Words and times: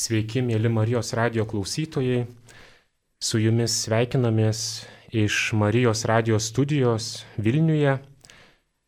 Sveiki, 0.00 0.40
mėly 0.40 0.70
Marijos 0.72 1.10
radio 1.12 1.44
klausytojai. 1.44 2.22
Su 3.20 3.36
jumis 3.36 3.74
sveikinamės 3.82 4.60
iš 5.12 5.50
Marijos 5.60 6.06
radio 6.08 6.38
studijos 6.40 7.26
Vilniuje. 7.36 7.98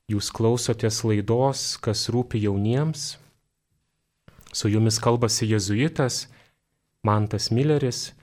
Jūs 0.08 0.30
klausotės 0.32 1.02
laidos, 1.04 1.64
kas 1.84 2.06
rūpi 2.14 2.40
jauniems. 2.46 3.18
Su 4.56 4.70
jumis 4.72 4.96
kalbasi 5.04 5.50
jėzuitas 5.50 6.30
Mantas 7.04 7.50
Milleris. 7.52 8.14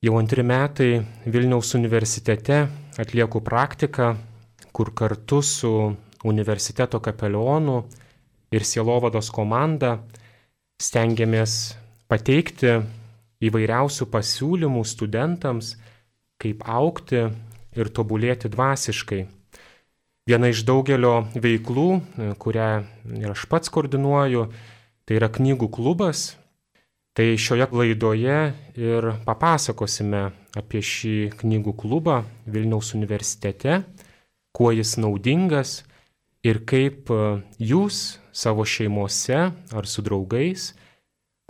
Jau 0.00 0.16
antri 0.16 0.46
metai 0.48 1.02
Vilniaus 1.26 1.74
universitete 1.76 2.62
atlieku 3.04 3.44
praktiką, 3.44 4.14
kur 4.72 4.94
kartu 4.96 5.42
su 5.44 5.74
universiteto 6.24 7.04
kapelionu 7.04 7.82
ir 8.48 8.64
sielovados 8.64 9.28
komanda 9.28 9.98
stengiamės 10.80 11.81
pateikti 12.12 12.82
įvairiausių 13.42 14.06
pasiūlymų 14.12 14.82
studentams, 14.84 15.76
kaip 16.42 16.66
aukti 16.68 17.24
ir 17.78 17.88
tobulėti 17.94 18.50
dvasiškai. 18.52 19.22
Viena 20.28 20.52
iš 20.52 20.62
daugelio 20.68 21.24
veiklų, 21.34 21.88
kurią 22.42 22.68
ir 23.16 23.32
aš 23.32 23.46
pats 23.50 23.72
koordinuoju, 23.72 24.44
tai 25.08 25.18
yra 25.18 25.30
knygų 25.32 25.70
klubas. 25.72 26.36
Tai 27.12 27.26
šioje 27.36 27.66
laidoje 27.76 28.36
ir 28.80 29.08
papasakosime 29.26 30.30
apie 30.56 30.80
šį 30.80 31.16
knygų 31.42 31.74
klubą 31.80 32.22
Vilniaus 32.48 32.94
universitete, 32.96 33.82
kuo 34.56 34.70
jis 34.72 34.94
naudingas 35.00 35.82
ir 36.44 36.62
kaip 36.64 37.12
jūs 37.60 37.98
savo 38.32 38.64
šeimose 38.64 39.42
ar 39.52 39.88
su 39.88 40.04
draugais 40.04 40.70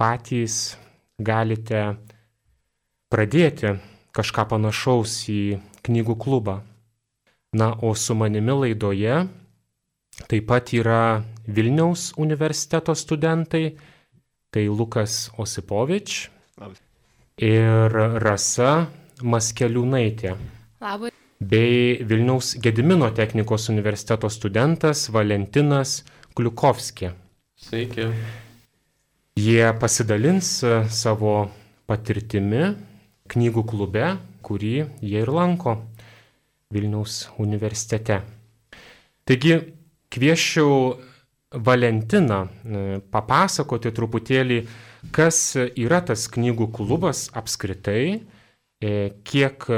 patys 0.01 0.77
galite 1.19 1.82
pradėti 3.12 3.77
kažką 4.16 4.46
panašaus 4.52 5.15
į 5.32 5.43
knygų 5.87 6.16
klubą. 6.21 6.60
Na, 7.52 7.73
o 7.84 7.93
su 7.95 8.16
manimi 8.16 8.54
laidoje 8.57 9.26
taip 10.29 10.46
pat 10.49 10.73
yra 10.73 11.23
Vilniaus 11.45 12.12
universiteto 12.16 12.95
studentai, 12.96 13.74
tai 14.52 14.68
Lukas 14.68 15.30
Osipovič 15.40 16.29
ir 17.43 17.96
Rasa 18.24 18.73
Maskeliūnaitė. 19.23 20.37
Labai. 20.82 21.12
Bei 21.43 21.99
Vilniaus 22.06 22.54
Gedimino 22.62 23.10
technikos 23.16 23.68
universiteto 23.73 24.30
studentas 24.30 25.09
Valentinas 25.10 26.02
Kliukovski. 26.37 27.10
Sveiki. 27.59 28.09
Jie 29.33 29.65
pasidalins 29.80 30.49
savo 30.93 31.47
patirtimi 31.88 32.75
knygų 33.33 33.63
klube, 33.65 34.11
kurį 34.45 34.74
jie 35.01 35.23
ir 35.23 35.30
lanko 35.33 35.79
Vilniaus 36.73 37.30
universitete. 37.41 38.19
Taigi 39.24 39.57
kvieščiau 40.13 40.77
Valentiną 41.52 42.43
papasakoti 43.13 43.95
truputėlį, 43.97 44.61
kas 45.16 45.57
yra 45.57 46.02
tas 46.05 46.29
knygų 46.33 46.69
klubas 46.77 47.27
apskritai, 47.33 48.21
kiek 48.80 49.69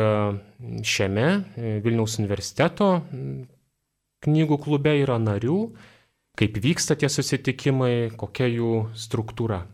šiame 0.83 1.31
Vilniaus 1.87 2.19
universiteto 2.19 2.93
knygų 4.27 4.63
klube 4.67 4.99
yra 4.99 5.23
narių 5.23 5.59
kaip 6.39 6.59
vyksta 6.59 6.97
tie 6.99 7.11
susitikimai, 7.11 8.11
kokia 8.19 8.49
jų 8.51 8.73
struktūra. 8.99 9.65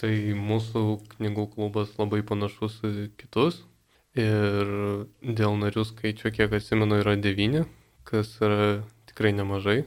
Tai 0.00 0.12
mūsų 0.32 0.82
knygų 1.16 1.44
klubas 1.54 1.92
labai 2.00 2.22
panašus 2.24 2.78
į 2.86 3.10
kitus. 3.20 3.60
Ir 4.18 4.70
dėl 5.22 5.58
narių 5.60 5.84
skaičių, 5.86 6.32
kiek 6.34 6.54
atsimenu, 6.56 6.98
yra 7.02 7.14
devyni, 7.20 7.66
kas 8.08 8.32
yra 8.42 8.80
tikrai 9.10 9.34
nemažai. 9.36 9.84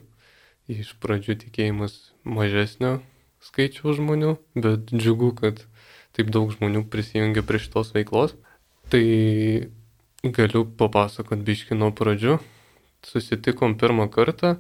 Iš 0.72 0.94
pradžių 1.04 1.36
tikėjimas 1.42 2.14
mažesnio 2.24 3.02
skaičiaus 3.44 3.98
žmonių, 3.98 4.38
bet 4.56 4.94
džiugu, 4.94 5.34
kad 5.36 5.66
taip 6.16 6.30
daug 6.32 6.54
žmonių 6.54 6.86
prisijungia 6.94 7.44
prie 7.44 7.60
šitos 7.60 7.92
veiklos. 7.98 8.38
Tai 8.94 9.04
galiu 10.24 10.64
papasakot 10.80 11.42
biški 11.44 11.76
nuo 11.76 11.90
pradžių. 11.92 12.38
Susitikom 13.04 13.76
pirmą 13.82 14.08
kartą 14.14 14.56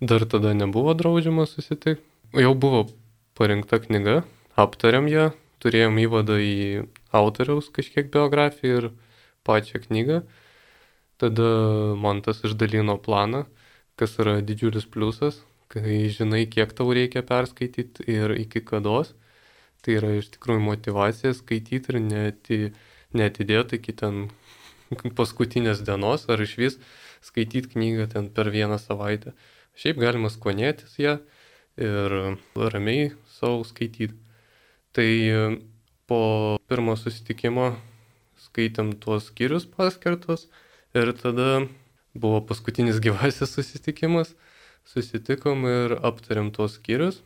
Dar 0.00 0.24
tada 0.24 0.54
nebuvo 0.56 0.94
draudžiama 0.96 1.44
susitikti. 1.44 2.00
Jau 2.32 2.54
buvo 2.56 2.86
parinkta 3.36 3.76
knyga, 3.82 4.22
aptariam 4.56 5.08
ją, 5.10 5.26
turėjom 5.60 5.98
įvadą 6.00 6.38
į 6.40 6.54
autoriaus 7.12 7.68
kažkiek 7.74 8.08
biografiją 8.14 8.78
ir 8.78 8.86
pačią 9.44 9.82
knygą. 9.84 10.22
Tada 11.20 11.50
man 12.00 12.22
tas 12.24 12.40
išdalino 12.48 12.96
planą, 12.96 13.44
kas 14.00 14.16
yra 14.22 14.38
didžiulis 14.40 14.88
pliusas, 14.88 15.42
kai 15.68 16.08
žinai, 16.08 16.46
kiek 16.48 16.72
tau 16.72 16.88
reikia 16.96 17.20
perskaityti 17.26 18.08
ir 18.08 18.32
iki 18.40 18.64
kados. 18.64 19.12
Tai 19.84 20.00
yra 20.00 20.14
iš 20.16 20.32
tikrųjų 20.32 20.64
motivacija 20.64 21.36
skaityti 21.36 21.92
ir 21.92 22.00
net, 22.06 22.48
netidėti 23.12 23.76
iki 23.76 23.92
ten 24.00 24.28
paskutinės 25.18 25.84
dienos 25.84 26.24
ar 26.32 26.40
iš 26.40 26.56
vis 26.56 26.80
skaityti 27.24 27.76
knygą 27.76 28.08
ten 28.16 28.32
per 28.32 28.48
vieną 28.48 28.80
savaitę. 28.80 29.36
Šiaip 29.80 29.96
galima 29.96 30.28
skonėtis 30.28 30.98
ją 31.00 31.14
ir 31.80 32.14
ramiai 32.60 33.14
savo 33.32 33.62
skaityti. 33.64 34.12
Tai 34.92 35.08
po 36.10 36.18
pirmo 36.68 36.96
susitikimo 37.00 37.70
skaitėm 38.44 38.92
tuos 39.00 39.30
skyrius 39.30 39.64
paskirtus 39.70 40.48
ir 40.92 41.14
tada 41.16 41.62
buvo 42.12 42.42
paskutinis 42.44 43.00
gyvasis 43.00 43.54
susitikimas, 43.56 44.34
susitikom 44.84 45.64
ir 45.70 45.96
aptariam 46.04 46.50
tuos 46.52 46.76
skyrius. 46.76 47.22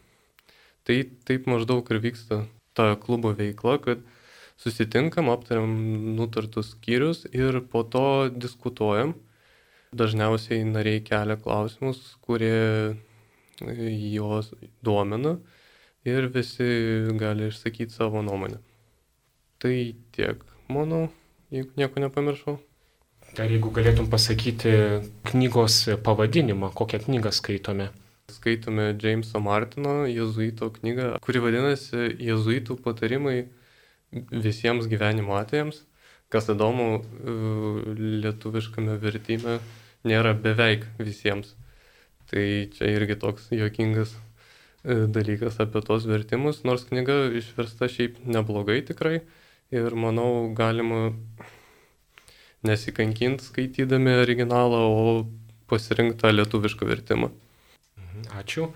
Tai 0.87 1.01
taip 1.27 1.51
maždaug 1.51 1.91
ir 1.91 2.03
vyksta 2.07 2.45
ta 2.77 2.93
klubo 3.01 3.33
veikla, 3.35 3.81
kad 3.83 4.07
susitinkam, 4.63 5.27
aptariam 5.33 5.75
nutartus 6.15 6.77
skyrius 6.77 7.25
ir 7.33 7.65
po 7.73 7.83
to 7.83 8.29
diskutuojam 8.31 9.17
dažniausiai 9.97 10.65
nariai 10.69 11.03
kelia 11.05 11.37
klausimus, 11.41 12.03
kurie 12.25 12.97
juos 13.61 14.53
duomina 14.83 15.39
ir 16.05 16.29
visi 16.35 16.69
gali 17.21 17.49
išsakyti 17.49 17.95
savo 17.95 18.23
nuomonę. 18.23 18.61
Tai 19.59 19.75
tiek, 20.13 20.43
manau, 20.69 21.09
jeigu 21.55 21.73
nieko 21.81 22.03
nepamiršau. 22.03 22.59
Ar 23.35 23.51
jeigu 23.51 23.71
galėtum 23.75 24.11
pasakyti 24.13 24.73
knygos 25.31 25.79
pavadinimą, 26.05 26.71
kokią 26.77 27.01
knygą 27.07 27.33
skaitome? 27.35 27.89
Skaitome 28.31 28.93
Jameso 29.01 29.41
Martino 29.41 30.05
jezuito 30.07 30.71
knygą, 30.71 31.17
kuri 31.25 31.43
vadinasi 31.45 32.15
Jezuitų 32.21 32.77
patarimai 32.85 33.49
visiems 34.13 34.87
gyvenimo 34.91 35.37
atvejams. 35.41 35.83
Kas 36.33 36.49
įdomu, 36.51 37.03
lietuviškame 38.25 38.97
vertime 39.03 39.59
nėra 40.09 40.35
beveik 40.37 40.87
visiems. 41.01 41.55
Tai 42.31 42.45
čia 42.75 42.91
irgi 42.93 43.17
toks 43.21 43.51
juokingas 43.53 44.15
e, 44.15 45.05
dalykas 45.13 45.61
apie 45.63 45.83
tos 45.85 46.07
vertimus, 46.09 46.63
nors 46.65 46.87
knyga 46.89 47.29
išversta 47.41 47.89
šiaip 47.91 48.23
neblogai 48.25 48.81
tikrai 48.87 49.21
ir 49.75 49.97
manau 49.99 50.53
galima 50.57 51.13
nesikankinti 52.65 53.45
skaitydami 53.45 54.17
originalą, 54.23 54.81
o 54.89 55.27
pasirinkti 55.69 56.23
tą 56.23 56.33
lietuvišką 56.33 56.89
vertimą. 56.89 57.31
Mhm, 57.99 58.29
ačiū. 58.41 58.71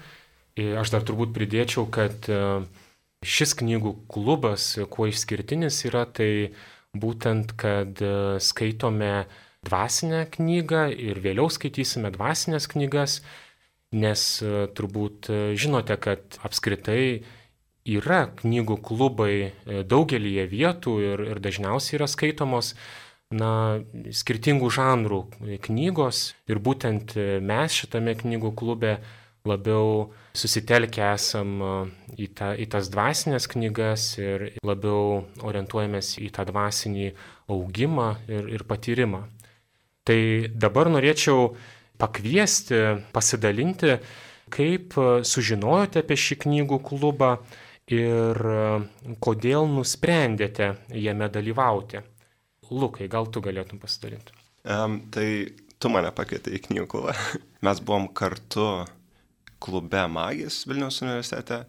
Aš 0.58 0.90
dar 0.90 1.04
turbūt 1.06 1.30
pridėčiau, 1.36 1.86
kad 1.86 2.26
e, 2.26 2.38
šis 3.22 3.54
knygų 3.60 3.94
klubas, 4.10 4.72
kuo 4.90 5.06
išskirtinis 5.06 5.84
yra, 5.86 6.02
tai 6.04 6.50
būtent, 6.98 7.54
kad 7.58 8.02
e, 8.02 8.40
skaitome 8.42 9.28
dvasinę 9.66 10.26
knygą 10.30 10.88
ir 10.94 11.20
vėliau 11.22 11.50
skaitysime 11.50 12.12
dvasinės 12.14 12.68
knygas, 12.70 13.18
nes 13.92 14.22
e, 14.42 14.68
turbūt 14.76 15.30
e, 15.32 15.40
žinote, 15.58 15.96
kad 16.00 16.38
apskritai 16.44 17.24
yra 17.88 18.26
knygų 18.38 18.78
klubai 18.84 19.32
e, 19.48 19.82
daugelį 19.88 20.48
vietų 20.50 20.96
ir, 21.04 21.24
ir 21.32 21.40
dažniausiai 21.42 21.98
yra 21.98 22.08
skaitomos 22.10 22.74
na, 23.32 23.80
skirtingų 24.12 24.70
žanrų 24.72 25.22
knygos 25.64 26.32
ir 26.48 26.60
būtent 26.64 27.16
mes 27.44 27.80
šitame 27.80 28.14
knygų 28.16 28.54
klube 28.56 28.98
labiau 29.48 30.10
susitelkę 30.36 31.02
esam 31.14 31.58
į, 32.16 32.28
ta, 32.36 32.52
į 32.56 32.68
tas 32.72 32.88
dvasinės 32.92 33.48
knygas 33.48 34.10
ir 34.20 34.50
labiau 34.64 35.24
orientuojamės 35.44 36.18
į 36.20 36.28
tą 36.36 36.44
dvasinį 36.48 37.10
augimą 37.52 38.10
ir, 38.28 38.48
ir 38.56 38.64
patyrimą. 38.68 39.24
Tai 40.08 40.20
dabar 40.56 40.88
norėčiau 40.88 41.50
pakviesti, 42.00 42.78
pasidalinti, 43.12 43.98
kaip 44.48 44.94
sužinojote 45.28 46.00
apie 46.00 46.16
šį 46.16 46.38
knygų 46.46 46.78
klubą 46.86 47.34
ir 47.92 48.40
kodėl 49.24 49.68
nusprendėte 49.68 50.70
jame 50.96 51.28
dalyvauti. 51.32 52.00
Lukai, 52.68 53.08
gal 53.12 53.28
tu 53.32 53.42
galėtum 53.44 53.80
pasidalinti? 53.80 54.32
Um, 54.68 55.00
tai 55.12 55.28
tu 55.80 55.92
mane 55.92 56.12
pakvietei 56.16 56.56
į 56.56 56.64
knygų 56.68 56.88
klubą. 56.92 57.14
Mes 57.64 57.80
buvom 57.84 58.08
kartu 58.16 58.86
klube 59.60 60.06
Magis 60.08 60.62
Vilniaus 60.68 61.02
universitete 61.02 61.62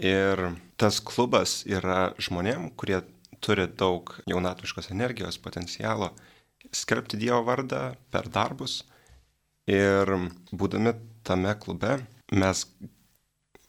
ir 0.00 0.42
tas 0.80 1.00
klubas 1.04 1.60
yra 1.68 2.16
žmonėm, 2.18 2.70
kurie 2.78 3.02
turi 3.44 3.66
daug 3.68 4.14
jaunatviškos 4.28 4.90
energijos, 4.94 5.38
potencialo 5.42 6.10
skelbti 6.72 7.18
Dievo 7.20 7.42
vardą 7.46 7.94
per 8.10 8.28
darbus. 8.32 8.80
Ir 9.70 10.08
būdami 10.52 10.94
tame 11.26 11.52
klube 11.60 11.98
mes 12.32 12.64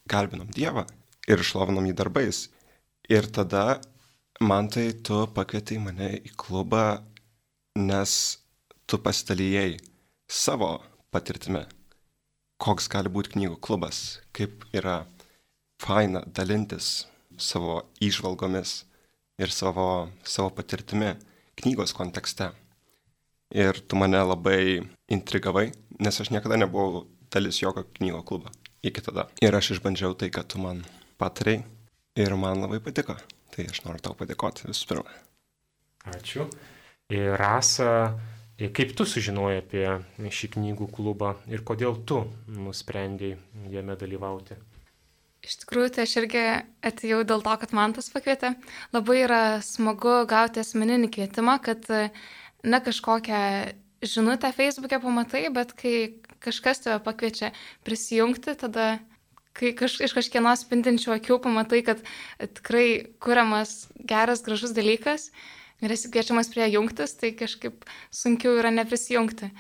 galbinom 0.09 0.49
Dievą 0.53 0.85
ir 1.29 1.43
šlovinom 1.45 1.87
jį 1.89 1.95
darbais. 1.97 2.47
Ir 3.11 3.27
tada 3.27 3.81
man 4.41 4.69
tai 4.73 4.91
tu 5.05 5.25
pakvietei 5.35 5.79
mane 5.81 6.13
į 6.21 6.33
klubą, 6.37 7.01
nes 7.77 8.13
tu 8.87 8.97
pasidalijai 8.97 9.77
savo 10.31 10.79
patirtimi, 11.11 11.65
koks 12.61 12.87
gali 12.91 13.11
būti 13.11 13.35
knygų 13.35 13.59
klubas, 13.63 14.21
kaip 14.35 14.65
yra 14.73 15.03
faina 15.81 16.23
dalintis 16.25 17.05
savo 17.37 17.81
išvalgomis 18.03 18.81
ir 19.41 19.51
savo, 19.51 20.09
savo 20.23 20.51
patirtimi 20.55 21.15
knygos 21.61 21.93
kontekste. 21.97 22.51
Ir 23.51 23.81
tu 23.83 23.99
mane 23.99 24.21
labai 24.23 24.79
intrigavai, 25.11 25.69
nes 25.99 26.21
aš 26.23 26.31
niekada 26.31 26.59
nebuvau 26.59 27.05
dalis 27.31 27.59
jokio 27.59 27.83
knygo 27.97 28.23
klubo 28.27 28.51
iki 28.83 29.03
tada. 29.03 29.27
Ir 29.43 29.55
aš 29.55 29.75
išbandžiau 29.75 30.15
tai, 30.17 30.31
kad 30.33 30.47
tu 30.49 30.61
man 30.61 30.83
patarai 31.21 31.61
ir 32.15 32.35
man 32.39 32.63
labai 32.63 32.81
patiko. 32.83 33.17
Tai 33.51 33.67
aš 33.67 33.83
noriu 33.85 34.01
tau 34.03 34.15
padėkoti 34.15 34.69
visų 34.69 34.87
pirma. 34.89 35.15
Ačiū. 36.15 36.47
Ir 37.11 37.35
Rasa, 37.37 38.15
kaip 38.57 38.95
tu 38.95 39.05
sužinojai 39.05 39.59
apie 39.59 39.85
šį 40.31 40.53
knygų 40.55 40.87
klubą 40.95 41.35
ir 41.51 41.65
kodėl 41.67 41.99
tu 42.07 42.23
nusprendėjai 42.47 43.37
jame 43.73 43.97
dalyvauti? 43.99 44.55
Iš 45.41 45.57
tikrųjų, 45.63 45.89
tai 45.95 46.03
aš 46.05 46.11
irgi 46.21 46.41
atėjau 46.85 47.23
dėl 47.25 47.41
to, 47.41 47.53
kad 47.63 47.71
man 47.73 47.95
tas 47.97 48.11
pakvietė. 48.13 48.53
Labai 48.93 49.23
yra 49.23 49.41
smagu 49.65 50.21
gauti 50.29 50.61
asmeninį 50.61 51.09
kvietimą, 51.15 51.57
kad 51.65 51.89
ne 52.63 52.81
kažkokią 52.81 53.41
žinutę 54.01 54.51
Facebook'e 54.53 54.99
pamatai, 55.01 55.49
bet 55.53 55.73
kai 55.77 56.17
kažkas 56.41 56.81
tave 56.81 56.99
pakviečia 57.05 57.51
prisijungti, 57.85 58.55
tada 58.57 58.99
kai 59.53 59.73
kaž, 59.77 59.99
iš 60.01 60.13
kažkieno 60.15 60.53
spindinčių 60.57 61.15
akių 61.17 61.39
pamatai, 61.43 61.81
kad 61.85 62.01
tikrai 62.39 63.13
kuriamas 63.21 63.89
geras, 63.97 64.43
gražus 64.45 64.73
dalykas 64.75 65.29
ir 65.81 65.93
esi 65.93 66.11
kviečiamas 66.13 66.51
prie 66.53 66.69
jungtis, 66.71 67.13
tai 67.17 67.33
kažkaip 67.37 67.85
sunkiau 68.13 68.57
yra 68.59 68.71
neprisijungti. 68.73 69.51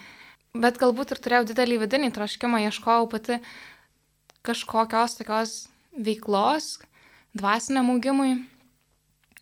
Bet 0.57 0.79
galbūt 0.81 1.13
ir 1.13 1.21
turėjau 1.23 1.49
didelį 1.51 1.81
vidinį 1.85 2.11
troškimą, 2.15 2.63
ieškojau 2.67 3.07
pati 3.11 3.39
kažkokios 4.47 5.19
tokios 5.19 5.53
veiklos, 5.95 6.79
dvasiniam 7.37 7.91
augimui. 7.93 8.41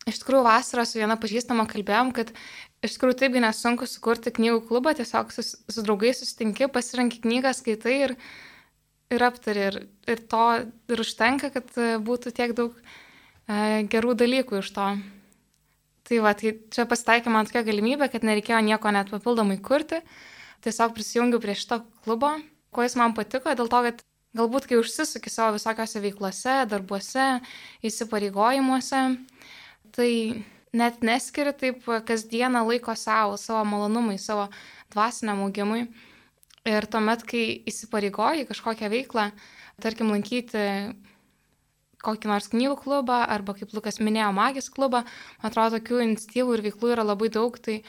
Iš 0.08 0.22
tikrųjų, 0.22 0.44
vasarą 0.46 0.86
su 0.88 1.00
viena 1.00 1.16
pažįstama 1.20 1.66
kalbėjom, 1.70 2.12
kad 2.16 2.30
iš 2.84 2.96
tikrųjų 2.96 3.18
taipgi 3.22 3.42
nesunku 3.44 3.88
sukurti 3.88 4.32
knygų 4.36 4.64
klubą, 4.68 4.94
tiesiog 4.98 5.32
su, 5.34 5.44
su 5.44 5.84
draugais 5.86 6.22
susitinki, 6.22 6.68
pasirenki 6.72 7.20
knygą, 7.24 7.52
skaitai 7.56 7.96
ir, 8.08 8.16
ir 9.12 9.24
aptari. 9.26 9.68
Ir, 9.68 9.78
ir 10.10 10.24
to 10.32 10.44
ir 10.90 11.04
užtenka, 11.04 11.52
kad 11.54 11.72
būtų 12.06 12.34
tiek 12.36 12.54
daug 12.58 12.76
e, 12.80 13.86
gerų 13.92 14.16
dalykų 14.24 14.60
iš 14.62 14.74
to. 14.76 14.90
Tai 16.10 16.20
va, 16.24 16.34
tai 16.34 16.56
čia 16.74 16.88
pasitaikė 16.90 17.32
man 17.32 17.46
tokia 17.46 17.62
galimybė, 17.66 18.10
kad 18.10 18.24
nereikėjo 18.26 18.62
nieko 18.66 18.92
net 18.96 19.12
papildomai 19.12 19.60
kurti. 19.62 20.00
Tiesiog 20.64 20.96
prisijungiau 20.96 21.40
prie 21.40 21.54
šito 21.56 21.84
klubo, 22.04 22.34
kuo 22.74 22.84
jis 22.84 22.96
man 23.00 23.14
patiko, 23.16 23.52
dėl 23.56 23.70
to, 23.70 23.84
kad 23.86 24.02
Galbūt, 24.38 24.68
kai 24.70 24.76
užsisuki 24.78 25.26
savo 25.26 25.56
visokiose 25.56 25.98
veiklose, 26.04 26.52
darbuose, 26.70 27.24
įsipareigojimuose, 27.82 29.00
tai 29.96 30.10
net 30.76 31.02
neskiri 31.06 31.52
taip 31.56 31.86
kasdieną 32.06 32.62
laiko 32.68 32.94
savo, 32.98 33.36
savo 33.40 33.64
malonumui, 33.68 34.18
savo 34.18 34.48
dvasiniam 34.92 35.42
augimui. 35.46 35.86
Ir 36.68 36.84
tuomet, 36.92 37.24
kai 37.24 37.44
įsipareigoji 37.70 38.44
kažkokią 38.50 38.90
veiklą, 38.92 39.30
tarkim, 39.80 40.10
lankyti 40.12 40.60
kokį 42.04 42.30
nors 42.30 42.48
knygų 42.52 42.76
klubą 42.80 43.22
arba, 43.28 43.54
kaip 43.56 43.72
Lukas 43.76 44.00
minėjo, 44.00 44.30
magijos 44.36 44.70
klubą, 44.72 45.02
man 45.40 45.50
atrodo, 45.50 45.78
tokių 45.78 46.04
iniciatyvų 46.04 46.56
ir 46.56 46.64
veiklų 46.68 46.94
yra 46.94 47.04
labai 47.04 47.30
daug, 47.32 47.56
tai 47.60 47.80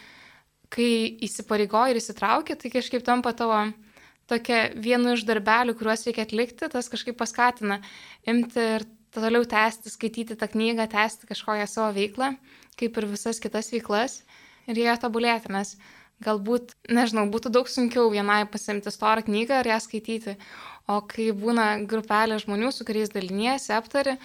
kai 0.71 0.89
įsipareigoji 1.27 1.95
ir 1.95 1.99
įsitrauki, 1.99 2.55
tai 2.59 2.71
kažkaip 2.71 3.03
tampa 3.07 3.33
tavo 3.35 3.59
tokia 4.31 4.61
vienu 4.79 5.15
iš 5.17 5.25
darbelių, 5.27 5.75
kuriuos 5.75 6.05
reikia 6.07 6.25
atlikti, 6.27 6.71
tas 6.71 6.87
kažkaip 6.91 7.17
paskatina 7.19 7.81
imti 8.27 8.67
ir 8.77 8.87
toliau 9.15 9.45
tęsti, 9.47 9.91
skaityti 9.91 10.37
tą 10.39 10.47
knygą, 10.51 10.87
tęsti 10.91 11.29
kažkokią 11.29 11.67
savo 11.69 11.89
veiklą, 11.95 12.33
kaip 12.79 12.97
ir 12.97 13.09
visas 13.11 13.41
kitas 13.43 13.71
veiklas 13.73 14.21
ir 14.69 14.77
joje 14.77 14.95
tobulėti, 15.03 15.51
nes 15.51 15.75
galbūt, 16.21 16.75
nežinau, 16.93 17.25
būtų 17.33 17.51
daug 17.53 17.69
sunkiau 17.69 18.11
vienai 18.13 18.43
pasimti 18.49 18.93
storą 18.93 19.25
knygą 19.25 19.61
ir 19.61 19.71
ją 19.73 19.79
skaityti, 19.81 20.37
o 20.91 21.01
kai 21.09 21.31
būna 21.35 21.83
grupelė 21.89 22.37
žmonių, 22.41 22.71
su 22.73 22.85
kuriais 22.85 23.13
daliniesi, 23.13 23.73
aptari, 23.75 24.17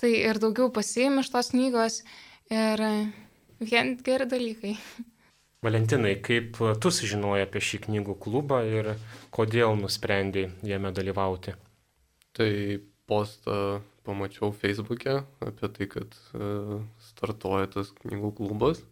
tai 0.00 0.12
ir 0.16 0.40
daugiau 0.42 0.70
pasiimi 0.72 1.24
iš 1.24 1.32
tos 1.34 1.52
knygos 1.54 2.00
ir 2.50 2.84
vien 3.60 3.96
geri 4.06 4.28
dalykai. 4.30 4.76
Valentinai, 5.60 6.14
kaip 6.24 6.56
tu 6.80 6.92
sužinojai 6.94 7.44
apie 7.44 7.60
šį 7.60 7.82
knygų 7.84 8.14
klubą 8.22 8.62
ir 8.64 8.94
kodėl 9.34 9.74
nusprendai 9.76 10.46
jame 10.64 10.88
dalyvauti? 10.96 11.52
Tai 12.32 12.52
postą 13.10 13.82
pamačiau 14.06 14.52
Facebook'e 14.56 15.20
apie 15.44 15.70
tai, 15.76 15.88
kad 15.90 16.16
e, 16.34 16.80
startuoja 17.10 17.70
tas 17.74 17.92
knygų 18.02 18.32
klubas. 18.38 18.82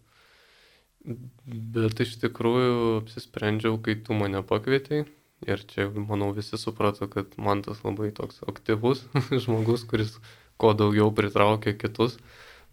Bet 1.05 2.03
iš 2.05 2.19
tikrųjų 2.25 2.99
apsisprendžiau, 3.03 3.79
kai 3.81 3.97
tu 4.05 4.17
mane 4.19 4.43
pakvietei. 4.45 5.07
Ir 5.47 5.63
čia, 5.71 5.87
manau, 5.95 6.33
visi 6.35 6.59
suprato, 6.59 7.07
kad 7.07 7.37
man 7.39 7.63
tas 7.63 7.85
labai 7.85 8.11
toks 8.15 8.43
aktyvus 8.51 9.05
žmogus, 9.45 9.87
kuris 9.89 10.17
kuo 10.59 10.73
daugiau 10.75 11.13
pritraukia 11.15 11.77
kitus 11.79 12.19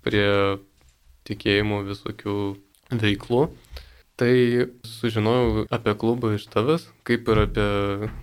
prie 0.05 0.57
tikėjimo 1.29 1.83
visokių 1.85 2.37
veiklų. 3.03 3.45
Tai 4.15 4.33
sužinojau 4.87 5.65
apie 5.75 5.93
klubą 5.99 6.35
iš 6.37 6.45
tavęs, 6.47 6.87
kaip 7.07 7.27
ir 7.29 7.41
apie 7.45 7.69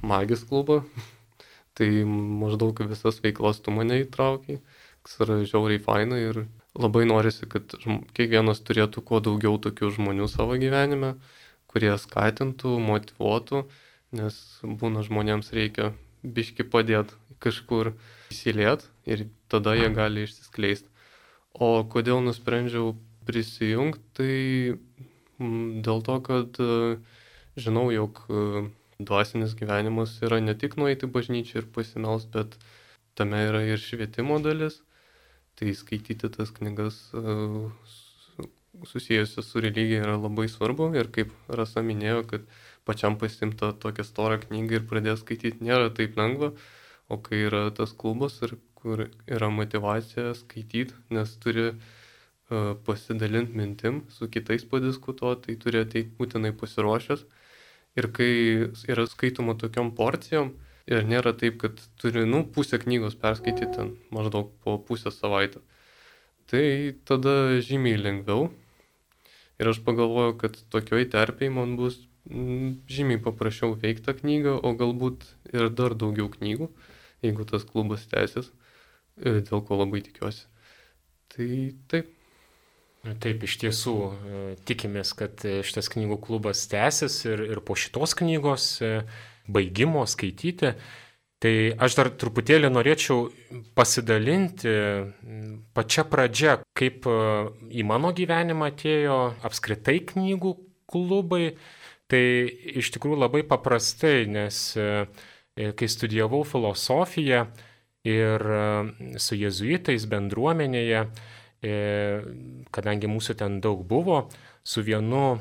magis 0.00 0.42
klubą. 0.48 0.80
Tai 1.78 1.88
maždaug 2.06 2.82
visas 2.90 3.20
veiklas 3.24 3.62
tu 3.64 3.74
mane 3.74 4.02
įtraukiai, 4.02 4.60
kas 5.02 5.18
yra 5.24 5.38
žiauriai 5.42 5.82
faina 5.82 6.18
ir 6.20 6.44
labai 6.78 7.04
norisi, 7.08 7.48
kad 7.50 7.74
kiekvienas 8.16 8.62
turėtų 8.66 9.04
kuo 9.08 9.20
daugiau 9.24 9.58
tokių 9.60 9.92
žmonių 9.96 10.28
savo 10.30 10.56
gyvenime, 10.60 11.14
kurie 11.72 11.92
skatintų, 11.98 12.76
motivuotų, 12.84 13.64
nes 14.18 14.38
būna 14.62 15.04
žmonėms 15.06 15.52
reikia 15.56 15.92
biški 16.22 16.68
padėti 16.68 17.16
kažkur 17.42 17.94
įsiliet 18.32 18.84
ir 19.08 19.26
tada 19.50 19.74
jie 19.76 19.88
gali 19.94 20.26
išsiskleisti. 20.26 20.88
O 21.52 21.82
kodėl 21.84 22.22
nusprendžiau 22.24 22.94
prisijungti, 23.28 24.04
tai 24.16 25.82
dėl 25.84 26.00
to, 26.06 26.16
kad 26.24 26.60
e, 26.62 26.98
žinau, 27.60 27.90
jog 27.92 28.22
e, 28.28 28.62
dvasinis 29.08 29.54
gyvenimas 29.58 30.14
yra 30.26 30.40
ne 30.40 30.54
tik 30.58 30.76
nueiti 30.80 31.08
bažnyčią 31.16 31.62
ir 31.62 31.68
pasimels, 31.76 32.26
bet 32.36 32.56
tame 33.18 33.42
yra 33.48 33.62
ir 33.68 33.82
švietimo 33.82 34.38
dalis. 34.44 34.80
Tai 35.58 35.74
skaityti 35.76 36.30
tas 36.32 36.50
knygas 36.56 36.98
e, 37.12 37.36
susijusios 38.88 39.50
su 39.52 39.60
religija 39.60 40.04
yra 40.06 40.16
labai 40.16 40.46
svarbu 40.48 40.92
ir 40.96 41.10
kaip 41.16 41.32
Rasa 41.60 41.84
minėjo, 41.84 42.22
kad 42.30 42.46
pačiam 42.88 43.18
pasimta 43.20 43.72
tokią 43.84 44.06
storą 44.08 44.38
knygą 44.46 44.80
ir 44.80 44.86
pradėti 44.92 45.24
skaityti 45.24 45.68
nėra 45.68 45.92
taip 45.98 46.16
lengva, 46.20 46.54
o 47.12 47.20
kai 47.26 47.44
yra 47.48 47.66
tas 47.76 47.92
klubas 47.92 48.40
ir 48.46 48.56
kur 48.80 49.06
yra 49.28 49.50
motivacija 49.52 50.32
skaityti, 50.38 50.96
nes 51.12 51.36
turi 51.44 51.72
E, 52.52 52.74
pasidalinti 52.86 53.56
mintim, 53.56 54.02
su 54.16 54.28
kitais 54.34 54.64
padiskutuoti, 54.72 55.44
tai 55.46 55.54
turi 55.64 55.80
ateiti 55.84 56.12
būtinai 56.18 56.50
pasiruošęs. 56.62 57.22
Ir 57.98 58.08
kai 58.16 58.32
yra 58.88 59.04
skaitoma 59.08 59.54
tokiom 59.60 59.92
porcijom, 59.96 60.54
ir 60.88 61.04
nėra 61.08 61.34
taip, 61.38 61.58
kad 61.62 61.80
turi, 62.00 62.24
nu, 62.28 62.42
pusę 62.54 62.80
knygos 62.82 63.18
perskaityti 63.20 63.68
ten 63.76 63.92
maždaug 64.14 64.52
po 64.64 64.78
pusę 64.86 65.12
savaitę, 65.14 65.60
tai 66.50 66.94
tada 67.08 67.60
žymiai 67.60 68.00
lengviau. 68.00 68.48
Ir 69.60 69.68
aš 69.70 69.82
pagalvoju, 69.86 70.38
kad 70.40 70.56
tokioj 70.72 71.06
terpiai 71.12 71.52
man 71.52 71.76
bus 71.78 72.00
žymiai 72.26 73.20
paprasčiau 73.22 73.76
veikti 73.78 74.06
tą 74.08 74.16
knygą, 74.18 74.56
o 74.62 74.72
galbūt 74.78 75.26
ir 75.52 75.68
dar 75.70 75.94
daugiau 75.98 76.30
knygų, 76.32 76.70
jeigu 77.22 77.46
tas 77.46 77.66
klubas 77.68 78.08
tęsis. 78.10 78.50
dėl 79.16 79.60
ko 79.68 79.76
labai 79.76 80.00
tikiuosi. 80.00 80.46
Tai 81.28 81.48
taip. 81.88 82.21
Taip, 83.02 83.42
iš 83.42 83.56
tiesų 83.58 83.92
tikimės, 84.68 85.10
kad 85.18 85.42
šitas 85.42 85.88
knygų 85.90 86.20
klubas 86.22 86.60
tęsis 86.70 87.16
ir, 87.26 87.40
ir 87.50 87.60
po 87.66 87.74
šitos 87.74 88.14
knygos 88.14 88.76
baigimo 89.50 90.04
skaityti. 90.06 90.76
Tai 91.42 91.54
aš 91.82 91.96
dar 91.98 92.12
truputėlį 92.14 92.70
norėčiau 92.70 93.24
pasidalinti 93.74 94.76
pačią 95.74 96.06
pradžią, 96.12 96.54
kaip 96.78 97.10
į 97.74 97.88
mano 97.90 98.14
gyvenimą 98.14 98.70
atėjo 98.70 99.18
apskritai 99.50 99.98
knygų 100.12 100.54
klubai. 100.86 101.56
Tai 102.06 102.24
iš 102.78 102.94
tikrųjų 102.94 103.18
labai 103.24 103.42
paprastai, 103.42 104.28
nes 104.30 104.62
kai 105.58 105.90
studijavau 105.90 106.44
filosofiją 106.46 107.48
ir 108.06 108.50
su 109.18 109.42
jezuitais 109.42 110.06
bendruomenėje, 110.06 111.06
E, 111.08 111.41
kadangi 111.62 113.06
mūsų 113.06 113.36
ten 113.38 113.60
daug 113.62 113.84
buvo, 113.86 114.24
su 114.66 114.82
vienu 114.82 115.38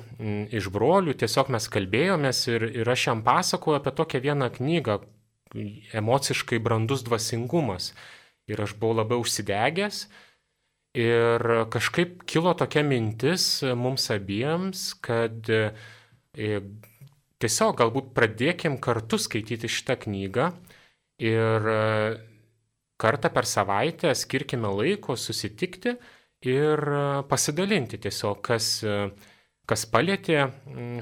iš 0.53 0.69
brolių 0.73 1.15
tiesiog 1.17 1.49
mes 1.53 1.67
kalbėjomės 1.71 2.43
ir, 2.49 2.65
ir 2.81 2.89
aš 2.89 3.07
jam 3.07 3.23
pasakoju 3.25 3.79
apie 3.79 3.93
tokią 3.97 4.21
vieną 4.21 4.49
knygą, 4.57 4.99
emociškai 5.97 6.61
brandus 6.63 7.03
dvasingumas. 7.05 7.91
Ir 8.49 8.61
aš 8.61 8.75
buvau 8.77 9.01
labai 9.01 9.17
užsidegęs 9.21 10.05
ir 10.97 11.45
kažkaip 11.71 12.25
kilo 12.27 12.53
tokia 12.57 12.83
mintis 12.83 13.61
mums 13.77 14.09
abiems, 14.11 14.91
kad 15.01 15.47
e, 15.49 16.59
tiesiog 17.41 17.77
galbūt 17.79 18.11
pradėkim 18.17 18.77
kartu 18.81 19.19
skaityti 19.21 19.69
šitą 19.71 19.97
knygą 20.05 20.51
ir 21.21 21.71
kartą 23.01 23.31
per 23.33 23.47
savaitę 23.49 24.13
skirkime 24.17 24.69
laiko 24.77 25.17
susitikti 25.17 25.95
ir 26.45 26.79
e, 26.93 27.01
pasidalinti 27.29 27.99
tiesiog, 28.01 28.41
kas, 28.45 28.69
e, 28.83 29.09
kas 29.69 29.85
palėtė 29.89 30.45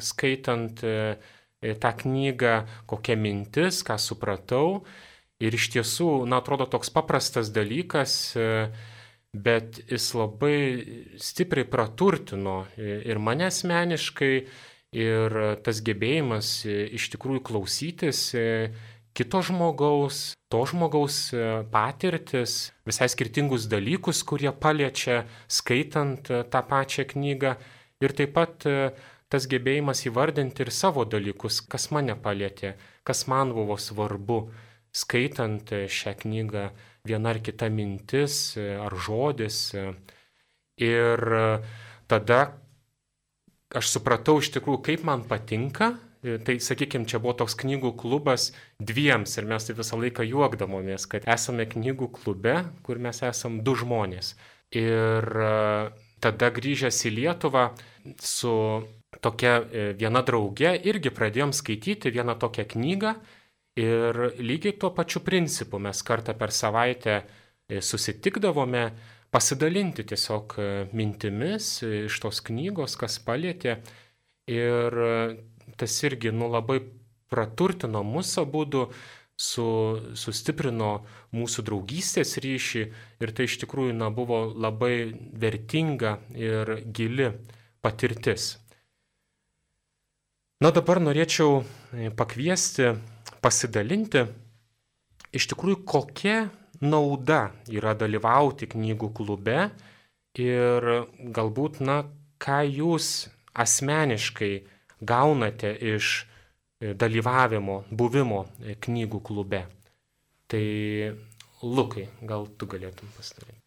skaitant 0.04 0.84
e, 0.84 0.96
tą 1.60 1.94
knygą, 2.04 2.56
kokia 2.88 3.18
mintis, 3.20 3.84
ką 3.88 4.00
supratau. 4.00 4.84
Ir 5.40 5.56
iš 5.56 5.70
tiesų, 5.76 6.26
na, 6.28 6.42
atrodo 6.44 6.66
toks 6.68 6.90
paprastas 6.92 7.48
dalykas, 7.56 8.36
bet 9.32 9.78
jis 9.88 10.08
labai 10.20 10.58
stipriai 11.16 11.64
praturtino 11.64 12.58
ir 12.76 13.22
mane 13.24 13.48
asmeniškai, 13.48 14.34
ir 15.00 15.38
tas 15.64 15.80
gebėjimas 15.86 16.50
iš 16.68 17.08
tikrųjų 17.16 17.44
klausytis 17.48 18.26
kito 19.20 19.42
žmogaus, 19.44 20.32
to 20.48 20.62
žmogaus 20.64 21.34
e, 21.36 21.44
patirtis, 21.74 22.72
visai 22.88 23.10
skirtingus 23.12 23.68
dalykus, 23.68 24.24
kurie 24.24 24.54
paliečia 24.56 25.26
skaitant 25.52 26.32
e, 26.32 26.46
tą 26.48 26.62
pačią 26.64 27.04
knygą 27.12 27.58
ir 28.00 28.16
taip 28.16 28.32
pat 28.38 28.64
e, 28.70 28.94
tas 29.28 29.44
gebėjimas 29.52 30.06
įvardinti 30.08 30.64
ir 30.64 30.72
savo 30.72 31.04
dalykus, 31.04 31.60
kas 31.68 31.90
mane 31.92 32.16
palėtė, 32.16 32.78
kas 33.04 33.28
man 33.28 33.52
buvo 33.58 33.76
svarbu, 33.76 34.40
skaitant 34.96 35.68
šią 35.68 36.16
knygą 36.24 36.70
viena 37.04 37.36
ar 37.36 37.44
kita 37.44 37.68
mintis 37.70 38.56
ar 38.58 38.96
žodis. 38.96 39.60
Ir 40.82 41.22
tada 42.10 42.40
aš 43.76 43.92
supratau 44.00 44.40
iš 44.42 44.50
tikrųjų, 44.56 44.82
kaip 44.88 45.06
man 45.06 45.28
patinka 45.30 45.92
tai, 46.20 46.58
sakykime, 46.60 47.08
čia 47.08 47.22
buvo 47.24 47.34
toks 47.40 47.56
knygų 47.60 47.94
klubas 48.00 48.50
dviems 48.84 49.38
ir 49.40 49.48
mes 49.48 49.68
tai 49.68 49.76
visą 49.78 50.00
laiką 50.00 50.26
juokdamomės, 50.28 51.08
kad 51.08 51.28
esame 51.32 51.64
knygų 51.70 52.10
klube, 52.18 52.56
kur 52.84 53.00
mes 53.00 53.22
esame 53.24 53.64
du 53.64 53.76
žmonės. 53.80 54.34
Ir 54.76 55.24
e, 55.26 55.52
tada 56.20 56.50
grįžęs 56.54 57.00
į 57.08 57.14
Lietuvą 57.16 57.70
su 58.20 58.54
tokia 59.24 59.54
e, 59.62 59.86
viena 60.00 60.22
drauge 60.26 60.74
irgi 60.92 61.14
pradėjom 61.16 61.56
skaityti 61.56 62.12
vieną 62.14 62.36
tokią 62.42 62.68
knygą 62.76 63.16
ir 63.80 64.20
lygiai 64.44 64.76
tuo 64.76 64.92
pačiu 64.92 65.24
principu 65.24 65.80
mes 65.80 66.04
kartą 66.04 66.36
per 66.36 66.52
savaitę 66.52 67.22
susitikdavome 67.70 68.84
pasidalinti 69.32 70.04
tiesiog 70.10 70.56
mintimis 70.98 71.80
iš 71.86 72.18
tos 72.20 72.42
knygos, 72.44 72.98
kas 73.00 73.20
palėtė. 73.24 73.78
Ir 74.50 74.96
tas 75.80 75.96
irgi 76.04 76.34
nu, 76.36 76.50
labai 76.52 76.82
praturtino 77.30 78.04
mūsų 78.06 78.44
abudu, 78.44 78.88
su, 79.40 79.66
sustiprino 80.20 80.92
mūsų 81.36 81.64
draugystės 81.70 82.36
ryšį 82.44 82.84
ir 83.24 83.32
tai 83.36 83.48
iš 83.48 83.60
tikrųjų 83.64 83.96
na, 83.96 84.10
buvo 84.12 84.44
labai 84.52 85.12
vertinga 85.40 86.18
ir 86.36 86.80
gili 86.84 87.32
patirtis. 87.84 88.58
Na 90.60 90.74
dabar 90.76 91.00
norėčiau 91.00 91.62
e, 91.96 92.10
pakviesti, 92.12 92.92
pasidalinti, 93.40 94.26
iš 95.32 95.48
tikrųjų 95.54 95.86
kokia 95.88 96.40
nauda 96.84 97.54
yra 97.72 97.94
dalyvauti 97.96 98.68
knygų 98.68 99.14
klube 99.16 99.70
ir 100.36 100.90
galbūt, 101.36 101.80
na, 101.80 102.02
ką 102.44 102.60
jūs 102.68 103.30
asmeniškai 103.56 104.52
gaunate 105.02 105.72
iš 105.96 106.12
e, 106.22 106.94
dalyvavimo, 106.94 107.84
buvimo 107.92 108.46
e, 108.60 108.76
knygų 108.76 109.22
klube. 109.26 109.66
Tai 110.50 110.66
Lukai, 111.60 112.08
gal 112.24 112.48
tu 112.58 112.68
galėtum 112.72 113.10
pasidaryti. 113.18 113.60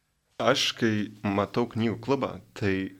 Aš, 0.43 0.73
kai 0.79 1.12
matau 1.23 1.67
knygų 1.71 1.99
klubą, 2.03 2.33
tai 2.57 2.97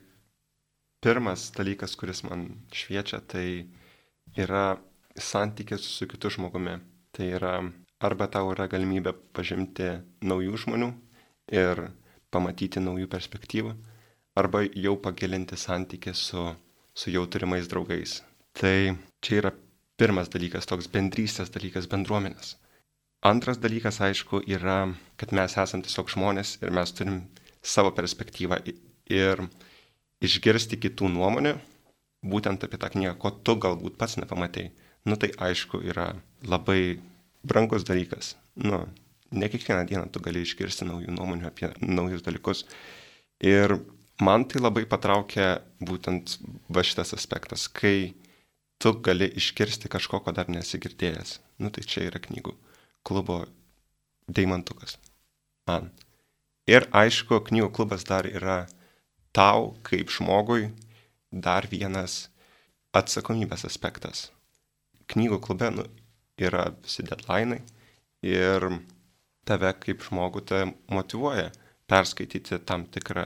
pirmas 1.03 1.49
dalykas, 1.55 1.97
kuris 1.99 2.21
man 2.23 2.45
šviečia, 2.71 3.19
tai 3.19 3.65
yra 4.37 4.77
santykis 5.17 5.83
su 5.97 6.07
kitu 6.07 6.31
žmogumi. 6.31 6.77
Tai 7.13 7.25
yra 7.37 7.55
arba 8.03 8.27
tau 8.31 8.51
yra 8.53 8.67
galimybė 8.71 9.13
pažinti 9.35 9.89
naujų 10.25 10.61
žmonių 10.65 10.89
ir 11.53 11.87
pamatyti 12.33 12.81
naujų 12.81 13.09
perspektyvų, 13.11 13.73
arba 14.39 14.63
jau 14.65 14.95
pagilinti 15.01 15.59
santykį 15.59 16.13
su 16.17 16.45
su 16.95 17.11
jau 17.13 17.25
turimais 17.27 17.67
draugais. 17.69 18.21
Tai 18.53 18.95
čia 19.23 19.39
yra 19.41 19.51
pirmas 19.97 20.29
dalykas, 20.33 20.67
toks 20.69 20.89
bendrystės 20.93 21.51
dalykas, 21.53 21.89
bendruomenės. 21.89 22.55
Antras 23.23 23.59
dalykas, 23.63 24.01
aišku, 24.03 24.43
yra, 24.51 24.93
kad 25.17 25.31
mes 25.31 25.55
esame 25.57 25.85
tiesiog 25.85 26.11
žmonės 26.11 26.57
ir 26.61 26.73
mes 26.75 26.91
turim 26.91 27.21
savo 27.63 27.93
perspektyvą 27.95 28.59
ir 29.13 29.45
išgirsti 30.23 30.79
kitų 30.83 31.07
nuomonę, 31.13 31.55
būtent 32.23 32.63
apie 32.67 32.79
tą 32.79 32.89
knygą, 32.91 33.15
ko 33.19 33.31
tu 33.31 33.55
galbūt 33.59 33.95
pats 33.99 34.17
nepamatėjai. 34.19 34.73
Nu 35.07 35.17
tai 35.19 35.31
aišku, 35.35 35.81
yra 35.83 36.13
labai 36.47 36.99
brangus 37.43 37.83
dalykas. 37.87 38.35
Nu, 38.55 38.85
ne 39.31 39.49
kiekvieną 39.51 39.87
dieną 39.87 40.11
tu 40.11 40.21
gali 40.23 40.43
išgirsti 40.45 40.87
naujų 40.87 41.11
nuomonių 41.15 41.49
apie 41.49 41.71
naujus 41.81 42.23
dalykus. 42.23 42.63
Ir 43.43 43.75
man 44.21 44.45
tai 44.45 44.61
labai 44.61 44.85
patraukia 44.89 45.63
būtent 45.81 46.37
va 46.69 46.83
šitas 46.85 47.13
aspektas, 47.17 47.67
kai 47.67 48.13
tu 48.77 48.93
gali 48.99 49.29
iškirsti 49.39 49.89
kažko, 49.89 50.19
ko 50.19 50.33
dar 50.35 50.49
nesi 50.51 50.79
girdėjęs. 50.81 51.39
Nu 51.63 51.71
tai 51.73 51.85
čia 51.87 52.07
yra 52.09 52.19
knygų 52.19 52.53
klubo 53.07 53.43
deimantukas. 54.27 54.97
Man. 55.67 55.91
Ir 56.67 56.87
aišku, 56.95 57.41
knygų 57.47 57.71
klubas 57.75 58.05
dar 58.07 58.27
yra 58.27 58.65
tau 59.35 59.73
kaip 59.87 60.11
žmogui 60.11 60.71
dar 61.31 61.67
vienas 61.71 62.27
atsakomybės 62.95 63.65
aspektas. 63.67 64.29
Knygų 65.11 65.39
klube 65.43 65.69
nu, 65.73 65.87
yra 66.39 66.69
visi 66.83 67.03
deadline'ai 67.03 67.61
ir 68.23 68.67
tave 69.47 69.73
kaip 69.83 70.03
žmogų 70.05 70.43
tai 70.47 70.61
motivuoja 70.91 71.51
perskaityti 71.89 72.61
tam 72.67 72.85
tikrą 72.87 73.25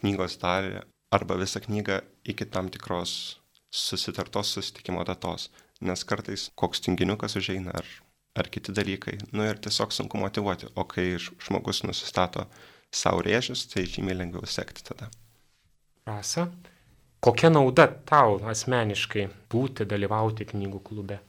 knygos 0.00 0.38
dalį 0.42 0.80
arba 1.14 1.36
visą 1.40 1.62
knygą 1.64 2.00
iki 2.24 2.46
tam 2.46 2.70
tikros 2.70 3.40
susitartos 3.70 4.54
susitikimo 4.54 5.04
datos. 5.04 5.50
Nes 5.80 6.04
kartais 6.04 6.50
koks 6.60 6.82
tinginiukas 6.84 7.38
užeina 7.40 7.72
ar, 7.78 7.86
ar 8.36 8.50
kiti 8.52 8.74
dalykai, 8.76 9.16
nu 9.32 9.46
ir 9.48 9.60
tiesiog 9.62 9.94
sunku 9.96 10.20
motivuoti, 10.20 10.68
o 10.76 10.84
kai 10.84 11.14
žmogus 11.20 11.82
nusistato 11.86 12.44
savo 12.92 13.22
rėžius, 13.24 13.64
tai 13.70 13.86
žymiai 13.88 14.18
lengviau 14.18 14.44
sekti 14.44 14.84
tada. 14.84 15.08
Rasa, 16.04 16.50
kokia 17.24 17.48
nauda 17.52 17.86
tau 18.08 18.36
asmeniškai 18.52 19.26
būti, 19.52 19.86
dalyvauti 19.88 20.48
knygų 20.52 20.82
klube? 20.84 21.20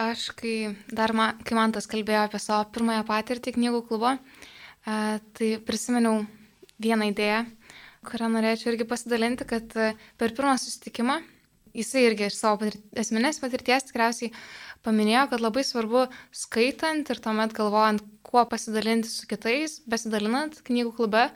Aš, 0.00 0.30
kai 0.36 0.76
dar 0.92 1.12
man, 1.16 1.38
kai 1.44 1.56
man 1.56 1.72
tas 1.72 1.88
kalbėjo 1.88 2.26
apie 2.26 2.40
savo 2.40 2.66
pirmąją 2.72 3.04
patirtį 3.08 3.54
knygų 3.56 3.82
klubo, 3.88 4.16
tai 4.84 5.52
prisiminiau 5.64 6.24
vieną 6.82 7.10
idėją, 7.12 7.44
kurią 8.06 8.28
norėčiau 8.34 8.72
irgi 8.72 8.86
pasidalinti, 8.88 9.48
kad 9.48 9.72
e, 9.76 9.94
per 10.20 10.34
pirmą 10.36 10.56
susitikimą 10.60 11.20
jisai 11.76 12.06
irgi 12.08 12.28
iš 12.30 12.38
savo 12.38 12.60
patir 12.62 12.78
asmenės 13.00 13.40
patirties 13.42 13.88
tikriausiai 13.88 14.32
paminėjo, 14.86 15.26
kad 15.32 15.44
labai 15.44 15.64
svarbu 15.66 16.06
skaitant 16.34 17.12
ir 17.12 17.20
tuomet 17.22 17.54
galvojant, 17.56 18.04
kuo 18.26 18.44
pasidalinti 18.48 19.10
su 19.10 19.28
kitais, 19.30 19.80
besidalinant 19.90 20.60
knygų 20.66 20.94
klube, 20.96 21.26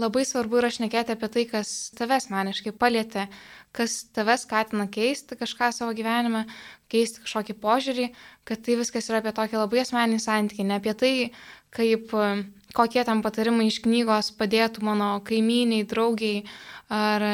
labai 0.00 0.24
svarbu 0.28 0.60
yra 0.60 0.70
šnekėti 0.72 1.14
apie 1.14 1.30
tai, 1.32 1.44
kas 1.50 1.72
tave 1.96 2.18
asmeniškai 2.18 2.74
palėtė, 2.76 3.26
kas 3.76 4.02
tave 4.16 4.36
skatina 4.40 4.88
keisti 4.92 5.38
kažką 5.38 5.70
savo 5.76 5.94
gyvenime, 5.96 6.44
keisti 6.92 7.24
kažkokį 7.24 7.56
požiūrį, 7.62 8.10
kad 8.48 8.62
tai 8.66 8.76
viskas 8.80 9.08
yra 9.10 9.22
apie 9.22 9.32
tokį 9.36 9.60
labai 9.62 9.82
asmeninį 9.84 10.22
santykį, 10.24 10.68
ne 10.68 10.80
apie 10.80 10.96
tai, 11.00 11.14
kaip 11.76 12.12
kokie 12.76 13.04
tam 13.08 13.22
patarimai 13.24 13.70
iš 13.70 13.80
knygos 13.84 14.32
padėtų 14.36 14.84
mano 14.84 15.14
kaimyniai, 15.26 15.86
draugiai 15.88 16.44
ar, 16.92 17.24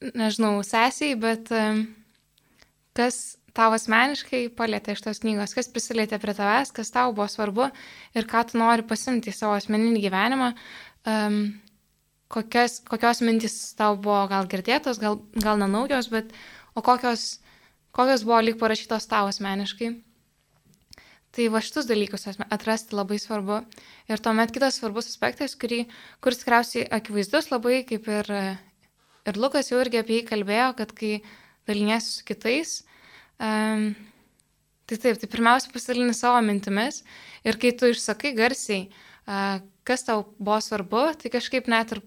nežinau, 0.00 0.60
sesiai, 0.66 1.16
bet 1.20 1.50
kas 2.96 3.20
tau 3.56 3.74
asmeniškai 3.74 4.44
palėtė 4.56 4.94
iš 4.94 5.02
tos 5.04 5.20
knygos, 5.22 5.54
kas 5.56 5.70
prisilietė 5.72 6.20
prie 6.22 6.34
tavęs, 6.36 6.72
kas 6.74 6.92
tau 6.94 7.14
buvo 7.14 7.26
svarbu 7.30 7.68
ir 8.16 8.28
ką 8.30 8.44
tu 8.50 8.60
nori 8.60 8.86
pasimti 8.86 9.32
į 9.32 9.36
savo 9.36 9.56
asmeninį 9.58 10.04
gyvenimą, 10.04 10.52
um, 11.10 11.40
kokios, 12.30 12.80
kokios 12.86 13.22
mintys 13.26 13.56
tau 13.78 13.98
buvo 13.98 14.22
gal 14.30 14.48
girdėtos, 14.50 15.00
gal, 15.02 15.18
gal 15.34 15.58
nenaujos, 15.60 16.10
bet 16.12 16.30
o 16.74 16.84
kokios, 16.86 17.40
kokios 17.96 18.24
buvo 18.26 18.40
lyg 18.46 18.60
parašytos 18.60 19.10
tau 19.10 19.30
asmeniškai. 19.30 19.92
Tai 21.30 21.46
va 21.54 21.60
šitus 21.62 21.86
dalykus 21.86 22.26
atrasti 22.50 22.96
labai 22.98 23.20
svarbu. 23.22 23.60
Ir 24.10 24.22
tuomet 24.22 24.50
kitas 24.54 24.80
svarbus 24.80 25.10
aspektas, 25.12 25.54
kurį, 25.54 25.84
kuris 26.24 26.42
tikriausiai 26.42 26.88
akivaizdus 26.98 27.52
labai, 27.52 27.84
kaip 27.86 28.08
ir, 28.10 28.30
ir 29.30 29.38
Lukas 29.38 29.70
jau 29.70 29.78
irgi 29.78 30.00
apie 30.02 30.18
jį 30.18 30.26
kalbėjo, 30.32 30.72
kad 30.80 30.94
kai 30.98 31.20
daliniesi 31.70 32.16
su 32.16 32.26
kitais, 32.26 32.80
um, 33.38 33.92
tai 34.90 34.98
taip, 34.98 35.20
tai 35.22 35.30
pirmiausia 35.30 35.70
pasidalini 35.70 36.16
savo 36.18 36.40
mintimis 36.42 37.04
ir 37.46 37.60
kai 37.62 37.70
tu 37.78 37.92
išsakai 37.92 38.34
garsiai, 38.34 38.88
uh, 39.30 39.60
kas 39.86 40.02
tau 40.08 40.24
buvo 40.34 40.58
svarbu, 40.58 41.12
tai 41.20 41.30
kažkaip 41.30 41.70
net 41.70 41.94
ir 41.94 42.02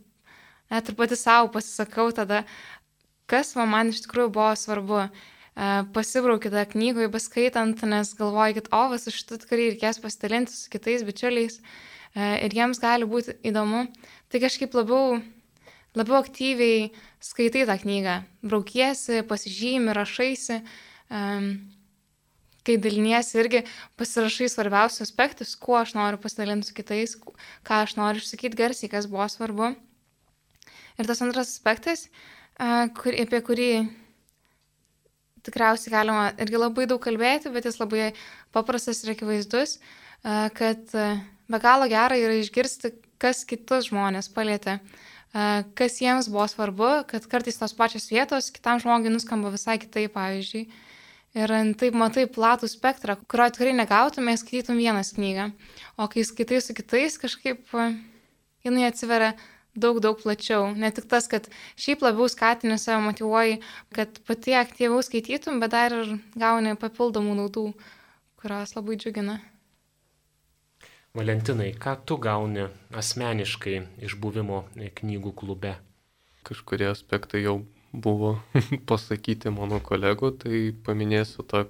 net 0.74 0.90
ir 0.90 0.96
pati 0.98 1.16
savo 1.16 1.52
pasisakau 1.54 2.12
tada, 2.16 2.44
kas 3.30 3.54
man 3.56 3.92
iš 3.94 4.04
tikrųjų 4.06 4.34
buvo 4.34 4.54
svarbu. 4.58 5.06
E, 5.54 5.86
pasibraukiu 5.94 6.50
tą 6.50 6.66
knygą, 6.66 7.08
beskaitant, 7.14 7.84
nes 7.86 8.14
galvoju, 8.18 8.58
kad 8.58 8.70
o, 8.74 8.82
vis 8.94 9.06
iš 9.10 9.20
šitų 9.22 9.38
tikrai 9.44 9.68
reikės 9.68 10.02
pasidalinti 10.02 10.56
su 10.56 10.72
kitais 10.74 11.06
bičiuliais 11.06 11.60
e, 11.60 12.26
ir 12.48 12.56
jiems 12.58 12.82
gali 12.82 13.06
būti 13.10 13.38
įdomu. 13.46 13.86
Tai 14.34 14.42
kažkaip 14.42 14.74
labiau, 14.74 15.22
labiau 15.94 16.18
aktyviai 16.24 16.90
skaitai 17.22 17.68
tą 17.70 17.78
knygą, 17.86 18.18
braukiesi, 18.42 19.22
pasižymi, 19.30 19.94
rašaisi. 19.94 20.60
Kai 22.64 22.78
daliniesi 22.80 23.36
irgi 23.38 23.60
pasirašai 24.00 24.48
svarbiausius 24.50 25.04
aspektus, 25.06 25.52
kuo 25.60 25.76
aš 25.78 25.94
noriu 25.98 26.18
pasidalinti 26.24 26.70
su 26.70 26.78
kitais, 26.78 27.18
ką 27.68 27.82
aš 27.84 27.98
noriu 28.00 28.24
išsakyti 28.24 28.58
garsiai, 28.58 28.90
kas 28.90 29.06
buvo 29.12 29.28
svarbu. 29.30 29.74
Ir 30.98 31.10
tas 31.10 31.22
antras 31.26 31.52
aspektas, 31.52 32.08
kur, 32.98 33.14
apie 33.20 33.42
kurį 33.46 33.70
tikriausiai 35.44 35.94
galima 35.94 36.26
irgi 36.42 36.60
labai 36.60 36.88
daug 36.90 37.02
kalbėti, 37.04 37.52
bet 37.54 37.68
jis 37.68 37.80
labai 37.82 38.12
paprastas 38.56 39.04
ir 39.04 39.14
akivaizdus, 39.14 39.78
kad 40.58 40.94
be 40.94 41.60
galo 41.64 41.90
gera 41.92 42.18
yra 42.20 42.38
išgirsti, 42.40 42.94
kas 43.22 43.44
kitus 43.48 43.90
žmonės 43.90 44.30
palėtė, 44.34 44.80
kas 45.78 46.00
jiems 46.02 46.30
buvo 46.32 46.48
svarbu, 46.52 46.92
kad 47.10 47.28
kartais 47.32 47.60
tos 47.60 47.76
pačios 47.76 48.10
vietos 48.12 48.52
kitam 48.54 48.82
žmogui 48.84 49.12
nuskamba 49.14 49.52
visai 49.54 49.80
kitaip, 49.82 50.14
pavyzdžiui. 50.16 50.68
Ir 51.34 51.50
taip 51.82 51.96
matai 51.98 52.28
platų 52.30 52.68
spektrą, 52.70 53.16
kurio 53.26 53.48
tikrai 53.50 53.72
negautumė, 53.74 54.36
skaitytum 54.38 54.78
vienas 54.78 55.16
knygą. 55.16 55.48
O 55.98 56.06
kai 56.12 56.22
skaitai 56.28 56.60
su 56.62 56.76
kitais, 56.78 57.18
kažkaip 57.18 57.74
jinai 58.62 58.86
atsiveria 58.86 59.32
daug, 59.76 60.00
daug 60.04 60.20
plačiau. 60.22 60.72
Ne 60.78 60.92
tik 60.94 61.08
tas, 61.10 61.28
kad 61.32 61.50
šiaip 61.80 62.04
labiau 62.06 62.30
skatini 62.32 62.78
save 62.82 63.02
motivuoji, 63.06 63.60
kad 63.96 64.20
pati 64.28 64.56
aktyviau 64.58 65.02
skaitytum, 65.06 65.60
bet 65.64 65.74
dar 65.74 65.96
ir 65.98 66.16
gauni 66.40 66.76
papildomų 66.80 67.38
naudų, 67.42 67.66
kurios 68.42 68.76
labai 68.78 69.00
džiugina. 69.02 69.40
Valentinai, 71.14 71.70
ką 71.78 71.94
tu 72.10 72.18
gauni 72.18 72.66
asmeniškai 72.98 73.76
iš 74.02 74.18
buvimo 74.18 74.64
knygų 74.74 75.34
klube? 75.38 75.76
Kažkurie 76.44 76.88
aspektai 76.90 77.44
jau 77.44 77.60
buvo 77.94 78.40
pasakyti 78.90 79.54
mano 79.54 79.78
kolegų, 79.78 80.34
tai 80.42 80.64
paminėsiu 80.86 81.46
tą, 81.46 81.68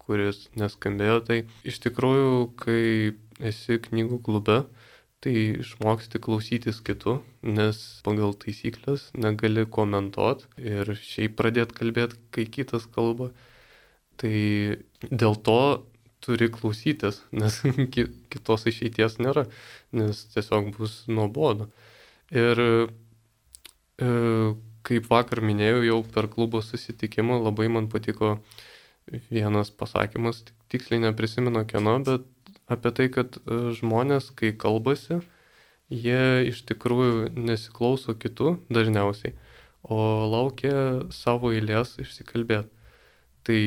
kuris 0.00 0.46
neskambėjo. 0.56 1.20
Tai 1.28 1.38
iš 1.68 1.80
tikrųjų, 1.84 2.32
kai 2.56 3.12
esi 3.52 3.76
knygų 3.84 4.22
klube, 4.24 4.62
tai 5.24 5.34
išmoksti 5.62 6.20
klausytis 6.22 6.82
kitų, 6.84 7.18
nes 7.56 7.80
pagal 8.06 8.34
taisyklės 8.38 9.08
negali 9.16 9.64
komentuot 9.76 10.44
ir 10.60 10.92
šiaip 11.00 11.36
pradėt 11.38 11.72
kalbėti, 11.76 12.18
kai 12.34 12.46
kitas 12.58 12.86
kalba. 12.92 13.30
Tai 14.20 14.36
dėl 15.10 15.36
to 15.44 15.60
turi 16.24 16.48
klausytis, 16.52 17.22
nes 17.40 17.58
kitos 18.32 18.68
išeities 18.70 19.18
nėra, 19.22 19.46
nes 19.96 20.22
tiesiog 20.34 20.72
bus 20.76 21.02
nuobodu. 21.08 21.70
Ir 22.34 22.62
e, 22.66 24.08
kaip 24.86 25.10
vakar 25.10 25.42
minėjau, 25.44 25.82
jau 25.86 26.00
per 26.14 26.30
klubo 26.32 26.62
susitikimą 26.64 27.38
labai 27.44 27.68
man 27.72 27.90
patiko 27.92 28.36
vienas 29.30 29.70
pasakymas, 29.70 30.42
tiksliai 30.72 31.04
neprisimenu 31.04 31.62
kieno, 31.70 31.98
bet 32.06 32.26
apie 32.66 32.92
tai, 32.92 33.08
kad 33.14 33.38
e, 33.38 33.58
žmonės, 33.78 34.30
kai 34.38 34.52
kalbasi, 34.58 35.20
jie 35.92 36.46
iš 36.50 36.64
tikrųjų 36.66 37.32
nesiklauso 37.36 38.16
kitų 38.18 38.56
dažniausiai, 38.72 39.36
o 39.86 39.98
laukia 40.30 41.06
savo 41.14 41.52
eilės 41.54 41.96
išsikalbėti. 42.02 42.72
Tai 43.46 43.60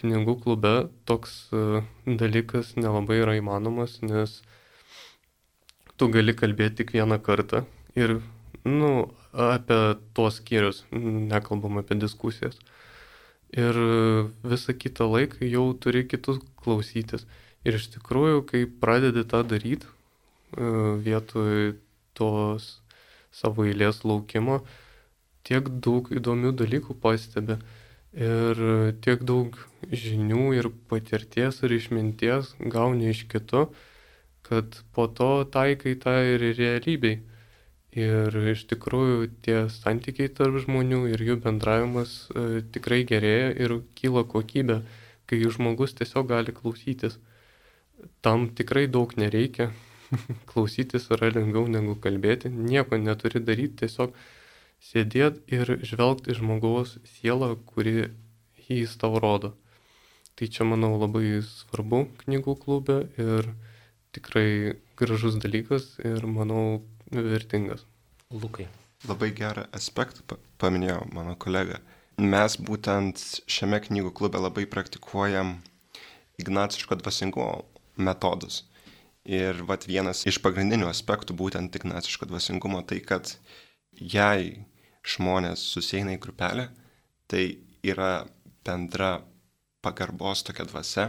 knygų 0.00 0.34
klube 0.42 0.74
toks 1.06 1.36
e, 1.54 1.84
dalykas 2.06 2.74
nelabai 2.80 3.20
yra 3.22 3.36
įmanomas, 3.38 4.00
nes 4.02 4.40
tu 5.94 6.10
gali 6.10 6.34
kalbėti 6.34 6.82
tik 6.82 6.96
vieną 6.96 7.20
kartą 7.22 7.62
ir, 7.94 8.18
nu, 8.66 8.90
apie 9.34 9.78
tuos 10.14 10.40
skyrius, 10.40 10.82
nekalbam 10.90 11.78
apie 11.78 11.98
diskusijas. 11.98 12.58
Ir 13.54 13.76
visą 14.42 14.74
kitą 14.74 15.06
laiką 15.12 15.46
jau 15.46 15.68
turi 15.78 16.02
kitus 16.10 16.40
klausytis. 16.58 17.22
Ir 17.64 17.78
iš 17.78 17.88
tikrųjų, 17.94 18.42
kai 18.48 18.64
pradedi 18.68 19.24
tą 19.28 19.40
daryti, 19.48 19.88
e, 19.88 20.70
vietoj 21.04 21.74
tos 22.18 22.66
savo 23.32 23.64
eilės 23.64 24.02
laukimo, 24.04 24.60
tiek 25.48 25.68
daug 25.86 26.10
įdomių 26.12 26.52
dalykų 26.60 26.96
pastebi 27.00 27.58
ir 28.14 28.60
tiek 29.02 29.24
daug 29.26 29.56
žinių 29.90 30.52
ir 30.58 30.70
patirties 30.90 31.62
ir 31.66 31.74
išminties 31.74 32.54
gauni 32.60 33.10
iš 33.10 33.24
kitų, 33.32 33.66
kad 34.46 34.78
po 34.94 35.08
to 35.08 35.30
taikai 35.50 35.96
tą 36.00 36.14
ir 36.34 36.44
realybei. 36.58 37.22
Ir 37.94 38.34
iš 38.50 38.64
tikrųjų 38.70 39.28
tie 39.46 39.58
santykiai 39.70 40.28
tarp 40.36 40.58
žmonių 40.64 41.04
ir 41.14 41.20
jų 41.22 41.36
bendravimas 41.44 42.24
e, 42.34 42.62
tikrai 42.74 43.04
gerėja 43.06 43.52
ir 43.54 43.76
kyla 43.94 44.24
kokybė, 44.26 44.80
kai 45.30 45.38
žmogus 45.46 45.94
tiesiog 45.94 46.26
gali 46.32 46.54
klausytis 46.56 47.20
tam 48.24 48.48
tikrai 48.54 48.86
daug 48.90 49.12
nereikia. 49.20 49.70
Klausytis 50.50 51.08
yra 51.14 51.30
lengviau 51.34 51.66
negu 51.70 51.96
kalbėti. 52.00 52.50
Nieko 52.52 52.98
neturi 53.00 53.42
daryti, 53.42 53.84
tiesiog 53.84 54.14
sėdėti 54.84 55.58
ir 55.58 55.76
žvelgti 55.86 56.36
žmogaus 56.38 56.98
sielą, 57.16 57.54
kuri 57.70 58.10
jis 58.68 58.96
tau 59.00 59.18
rodo. 59.22 59.54
Tai 60.34 60.48
čia, 60.50 60.66
manau, 60.66 60.96
labai 60.98 61.38
svarbu 61.46 62.04
knygų 62.24 62.56
klube 62.62 62.96
ir 63.22 63.52
tikrai 64.14 64.74
gražus 64.98 65.38
dalykas 65.42 65.94
ir, 66.02 66.26
manau, 66.26 66.82
vertingas. 67.10 67.84
Lukai. 68.34 68.66
Labai 69.06 69.30
gerą 69.36 69.66
aspektą 69.76 70.38
paminėjo 70.58 71.04
mano 71.14 71.36
kolega. 71.38 71.78
Mes 72.18 72.56
būtent 72.56 73.20
šiame 73.50 73.80
knygų 73.84 74.14
klube 74.16 74.40
labai 74.40 74.64
praktikuojam 74.70 75.58
ignaciško 76.40 76.98
dvasingumo 77.02 77.64
metodus. 77.96 78.62
Ir 79.24 79.62
vat 79.68 79.86
vienas 79.88 80.24
iš 80.28 80.40
pagrindinių 80.44 80.88
aspektų 80.90 81.36
būtent 81.36 81.76
ignaciško 81.78 82.28
dvasingumo 82.28 82.82
tai, 82.84 83.00
kad 83.00 83.36
jei 83.96 84.66
žmonės 85.04 85.62
susieina 85.72 86.16
į 86.16 86.20
grupelę, 86.20 86.68
tai 87.28 87.58
yra 87.84 88.26
bendra 88.64 89.22
pagarbos 89.84 90.44
tokia 90.44 90.66
dvasia 90.68 91.08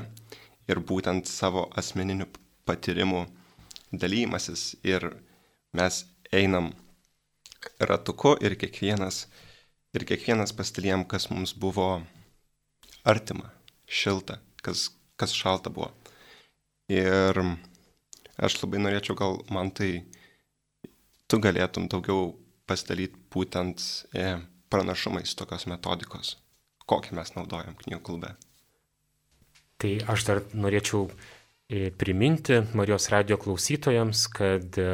ir 0.67 0.80
būtent 0.80 1.28
savo 1.28 1.67
asmeninių 1.80 2.28
patyrimų 2.67 3.26
dalymasis 3.91 4.76
ir 4.84 5.08
mes 5.76 6.04
einam 6.32 6.71
ratuku 7.80 8.36
ir 8.43 8.56
kiekvienas, 8.60 9.26
ir 9.95 10.06
kiekvienas 10.08 10.54
pastilijam, 10.56 11.06
kas 11.08 11.30
mums 11.32 11.54
buvo 11.54 12.02
artima, 13.06 13.52
šilta, 13.88 14.39
kas, 14.63 14.89
kas 15.19 15.34
šalta 15.36 15.71
buvo. 15.74 15.91
Ir 16.91 17.39
aš 18.38 18.58
labai 18.62 18.82
norėčiau 18.84 19.17
gal 19.17 19.39
man 19.50 19.71
tai, 19.74 20.04
tu 21.26 21.39
galėtum 21.41 21.88
daugiau 21.89 22.36
pasidalyti 22.69 23.17
būtent 23.34 23.82
e, 24.13 24.36
pranašumais 24.69 25.34
tokios 25.38 25.65
metodikos, 25.69 26.36
kokią 26.89 27.17
mes 27.17 27.34
naudojam 27.38 27.78
knygų 27.82 28.02
klube. 28.06 28.36
Tai 29.82 29.93
aš 30.13 30.28
dar 30.28 30.43
norėčiau 30.54 31.08
e, 31.10 31.89
priminti 31.89 32.62
Marijos 32.78 33.10
radio 33.13 33.39
klausytojams, 33.41 34.28
kad 34.34 34.78
e, 34.78 34.91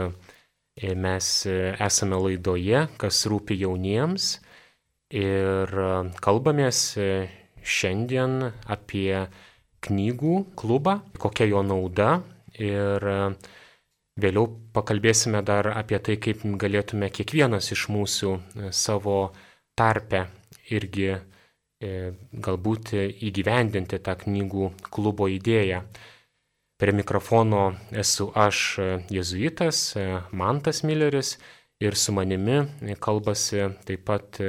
mes 0.96 1.28
esame 1.46 2.18
laidoje, 2.24 2.86
kas 2.98 3.26
rūpi 3.28 3.58
jauniems 3.60 4.38
ir 5.12 5.74
kalbamės 6.24 6.80
šiandien 7.62 8.38
apie 8.72 9.28
knygų 9.86 10.36
klubą, 10.60 11.00
kokia 11.22 11.48
jo 11.50 11.62
nauda 11.66 12.22
ir 12.60 13.06
vėliau 14.22 14.48
pakalbėsime 14.76 15.42
dar 15.46 15.72
apie 15.74 16.00
tai, 16.04 16.18
kaip 16.22 16.44
galėtume 16.62 17.10
kiekvienas 17.14 17.72
iš 17.74 17.88
mūsų 17.94 18.36
savo 18.76 19.32
tarpę 19.80 20.26
irgi 20.72 21.08
e, 21.12 21.20
galbūt 22.48 22.94
įgyvendinti 23.00 24.02
tą 24.04 24.18
knygų 24.26 24.72
klubo 24.92 25.30
idėją. 25.32 25.82
Prie 26.82 26.94
mikrofono 26.98 27.64
esu 27.94 28.32
aš 28.36 28.80
jezuitas 29.14 29.82
Mantas 30.32 30.82
Milleris 30.84 31.36
ir 31.82 31.98
su 31.98 32.14
manimi 32.14 32.64
kalbasi 33.00 33.68
taip 33.86 34.06
pat 34.10 34.42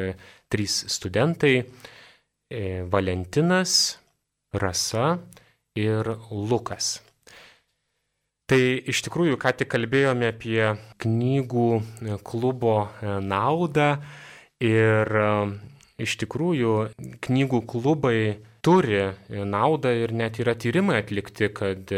trys 0.53 0.79
studentai 0.93 1.57
E, 2.53 2.85
Valentinas, 2.85 3.99
Rasa 4.53 5.19
ir 5.79 6.09
Lukas. 6.31 7.01
Tai 8.51 8.61
iš 8.61 9.01
tikrųjų, 9.07 9.39
ką 9.41 9.53
tik 9.57 9.71
kalbėjome 9.73 10.29
apie 10.29 10.75
knygų 11.01 11.69
e, 11.79 12.17
klubo 12.27 12.75
e, 12.85 13.15
naudą 13.25 13.95
ir 14.61 15.09
iš 16.03 16.17
tikrųjų 16.21 16.75
knygų 17.25 17.61
klubai 17.71 18.19
turi 18.63 19.01
naudą 19.29 19.95
ir 20.05 20.13
net 20.15 20.39
yra 20.43 20.55
tyrimai 20.55 21.01
atlikti, 21.01 21.49
kad 21.51 21.91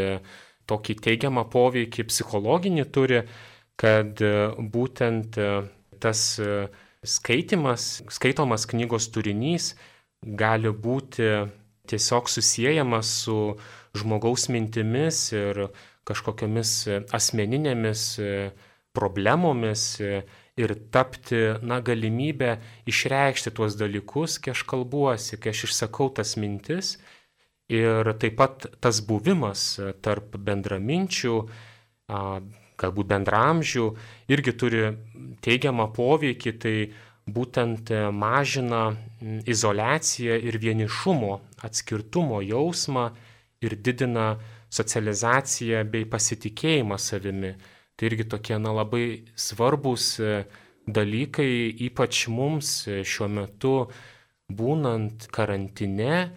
tokį 0.65 0.95
teigiamą 1.05 1.43
poveikį 1.53 2.07
psichologinį 2.09 2.85
turi, 2.95 3.21
kad 3.77 4.21
būtent 4.73 5.37
tas 6.01 6.23
skaitimas, 7.05 7.85
skaitomas 8.09 8.65
knygos 8.71 9.11
turinys 9.13 9.73
gali 10.25 10.71
būti 10.73 11.29
tiesiog 11.91 12.29
susijęjamas 12.31 13.11
su 13.25 13.37
žmogaus 13.95 14.49
mintimis 14.51 15.29
ir 15.35 15.67
kažkokiamis 16.05 16.71
asmeninėmis 17.15 18.07
problemomis 18.95 19.85
ir 20.55 20.73
tapti, 20.91 21.41
na, 21.67 21.81
galimybę 21.83 22.55
išreikšti 22.87 23.51
tuos 23.55 23.75
dalykus, 23.79 24.39
kai 24.39 24.53
aš 24.55 24.63
kalbuosi, 24.69 25.39
kai 25.41 25.51
aš 25.51 25.65
išsakau 25.69 26.11
tas 26.15 26.35
mintis. 26.39 26.95
Ir 27.71 28.11
taip 28.21 28.37
pat 28.37 28.67
tas 28.79 29.01
buvimas 29.01 29.79
tarp 30.05 30.37
bendraminčių, 30.37 31.35
galbūt 32.77 33.09
bendramžių, 33.09 33.87
irgi 34.29 34.53
turi 34.53 34.83
teigiamą 35.41 35.89
poveikį, 35.95 36.53
tai 36.61 36.75
būtent 37.25 37.89
mažina 38.13 38.83
izolaciją 39.49 40.37
ir 40.37 40.59
vienišumo, 40.61 41.39
atskirtumo 41.67 42.41
jausmą 42.45 43.09
ir 43.65 43.77
didina 43.81 44.35
socializaciją 44.73 45.83
bei 45.91 46.05
pasitikėjimą 46.09 46.99
savimi. 47.01 47.53
Tai 47.95 48.09
irgi 48.09 48.25
tokie 48.27 48.57
na, 48.59 48.73
labai 48.75 49.05
svarbus 49.39 50.09
e, 50.19 50.41
dalykai, 50.87 51.51
ypač 51.87 52.25
mums 52.27 52.73
e, 52.91 52.99
šiuo 53.07 53.29
metu 53.31 53.75
būnant 54.51 55.29
karantine, 55.33 56.27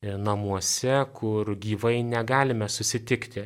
namuose, 0.00 0.94
kur 1.12 1.50
gyvai 1.60 1.98
negalime 2.06 2.70
susitikti. 2.72 3.42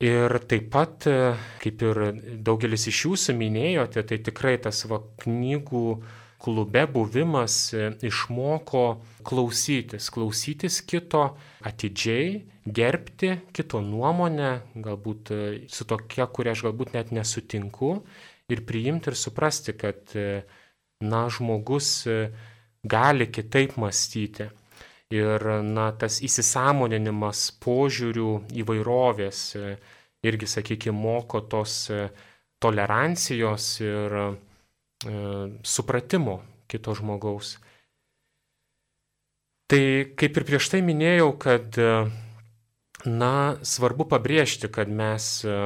Ir 0.00 0.32
taip 0.48 0.70
pat, 0.72 1.04
e, 1.10 1.32
kaip 1.60 1.82
ir 1.84 1.98
daugelis 2.40 2.86
iš 2.88 3.02
jūsų 3.04 3.34
minėjote, 3.36 4.04
tai 4.08 4.16
tikrai 4.24 4.54
tas 4.64 4.86
va 4.88 5.02
knygų 5.24 5.82
klube 6.40 6.86
buvimas 6.90 7.56
e, 7.74 7.90
išmoko 8.06 8.84
klausytis, 9.26 10.08
klausytis 10.14 10.80
kito 10.88 11.24
atidžiai, 11.66 12.40
gerbti 12.64 13.34
kito 13.56 13.82
nuomonę, 13.84 14.52
galbūt 14.74 15.34
e, 15.34 15.42
su 15.68 15.86
tokia, 15.88 16.28
kuria 16.32 16.56
aš 16.56 16.64
galbūt 16.68 16.94
net 16.96 17.12
nesutinku, 17.16 17.98
ir 18.50 18.64
priimti 18.66 19.12
ir 19.12 19.18
suprasti, 19.18 19.76
kad, 19.78 20.10
na, 21.00 21.20
žmogus 21.30 21.92
gali 22.82 23.28
kitaip 23.30 23.76
mąstyti. 23.76 24.48
Ir 25.10 25.42
na, 25.66 25.88
tas 25.98 26.20
įsisamoninimas 26.22 27.48
požiūrių 27.58 28.28
įvairovės 28.62 29.40
e, 29.58 29.72
irgi, 30.22 30.46
sakykime, 30.46 30.94
moko 30.94 31.40
tos 31.50 31.88
e, 31.90 32.04
tolerancijos 32.62 33.66
ir 33.82 34.14
e, 34.20 34.28
supratimo 35.64 36.40
kito 36.70 36.94
žmogaus. 36.94 37.56
Tai 39.70 39.82
kaip 40.18 40.38
ir 40.38 40.46
prieš 40.48 40.66
tai 40.72 40.80
minėjau, 40.82 41.30
kad, 41.38 41.78
na, 43.06 43.34
svarbu 43.62 44.06
pabrėžti, 44.10 44.68
kad 44.72 44.90
mes 44.90 45.28
e, 45.46 45.58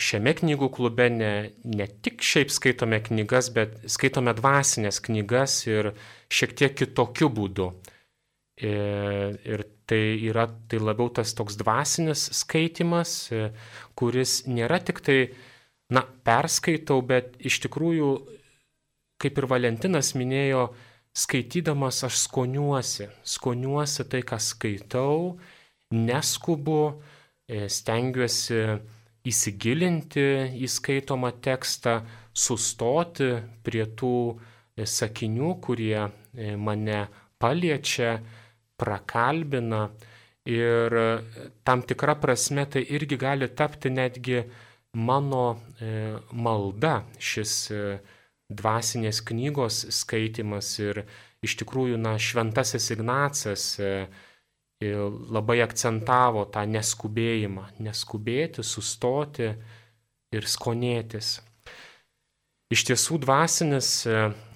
šiame 0.00 0.34
knygų 0.40 0.68
klube 0.74 1.06
ne, 1.14 1.32
ne 1.64 1.86
tik 1.86 2.24
šiaip 2.26 2.50
skaitome 2.50 2.98
knygas, 3.06 3.52
bet 3.54 3.78
skaitome 3.90 4.34
dvasinės 4.36 4.98
knygas 5.04 5.60
ir 5.68 5.92
šiek 6.32 6.56
tiek 6.58 6.76
kitokiu 6.82 7.30
būdu. 7.32 7.70
Ir, 8.64 9.38
ir 9.46 9.64
tai 9.90 10.02
yra 10.22 10.46
tai 10.70 10.78
labiau 10.82 11.10
tas 11.12 11.34
toks 11.34 11.56
dvasinis 11.60 12.28
skaitimas, 12.38 13.16
e, 13.30 13.48
kuris 13.98 14.42
nėra 14.50 14.80
tik 14.82 15.02
tai, 15.06 15.18
na, 15.92 16.04
perskaitau, 16.26 17.00
bet 17.04 17.34
iš 17.44 17.60
tikrųjų, 17.66 18.10
kaip 19.20 19.38
ir 19.40 19.48
Valentinas 19.50 20.14
minėjo, 20.16 20.68
skaitydamas 21.14 22.02
aš 22.08 22.24
skoniuosi, 22.24 23.08
skoniuosi 23.34 24.06
tai, 24.10 24.22
ką 24.26 24.40
skaitau, 24.42 25.36
neskubu, 25.94 27.00
e, 27.46 27.68
stengiuosi 27.70 28.62
įsigilinti 29.24 30.26
į 30.60 30.68
skaitomą 30.68 31.30
tekstą, 31.44 32.00
sustoti 32.34 33.30
prie 33.64 33.84
tų 33.96 34.16
e, 34.34 34.88
sakinių, 34.88 35.54
kurie 35.62 36.08
mane 36.58 37.04
paliečia, 37.38 38.18
prakalbina. 38.80 39.88
Ir 40.44 40.92
tam 41.64 41.82
tikra 41.88 42.18
prasme 42.20 42.66
tai 42.68 42.82
irgi 42.92 43.16
gali 43.16 43.46
tapti 43.56 43.88
netgi 43.88 44.42
mano 44.94 45.58
e, 45.80 46.16
malda 46.32 47.02
šis 47.18 47.54
e, 47.70 47.80
dvasinės 48.54 49.20
knygos 49.26 49.84
skaitimas 49.94 50.70
ir 50.78 51.02
iš 51.44 51.56
tikrųjų, 51.60 51.98
na, 52.00 52.14
šventasis 52.18 52.92
Ignacas 52.94 53.66
e, 53.82 54.06
labai 54.84 55.60
akcentavo 55.64 56.44
tą 56.52 56.64
neskubėjimą, 56.68 57.70
neskubėti, 57.82 58.64
sustoti 58.66 59.50
ir 60.34 60.48
skonėtis. 60.50 61.38
Iš 62.74 62.82
tiesų 62.90 63.20
dvasinis 63.22 63.88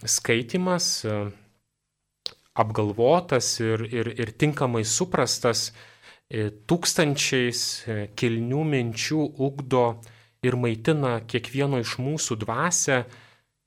skaitimas 0.05 0.89
apgalvotas 2.59 3.53
ir, 3.63 3.87
ir, 3.95 4.11
ir 4.21 4.35
tinkamai 4.37 4.83
suprastas, 4.85 5.71
tūkstančiais 6.29 7.63
kilnių 8.19 8.65
minčių 8.75 9.23
ugdo 9.49 9.87
ir 10.43 10.57
maitina 10.57 11.19
kiekvieno 11.27 11.81
iš 11.83 11.97
mūsų 12.03 12.39
dvasę 12.45 13.03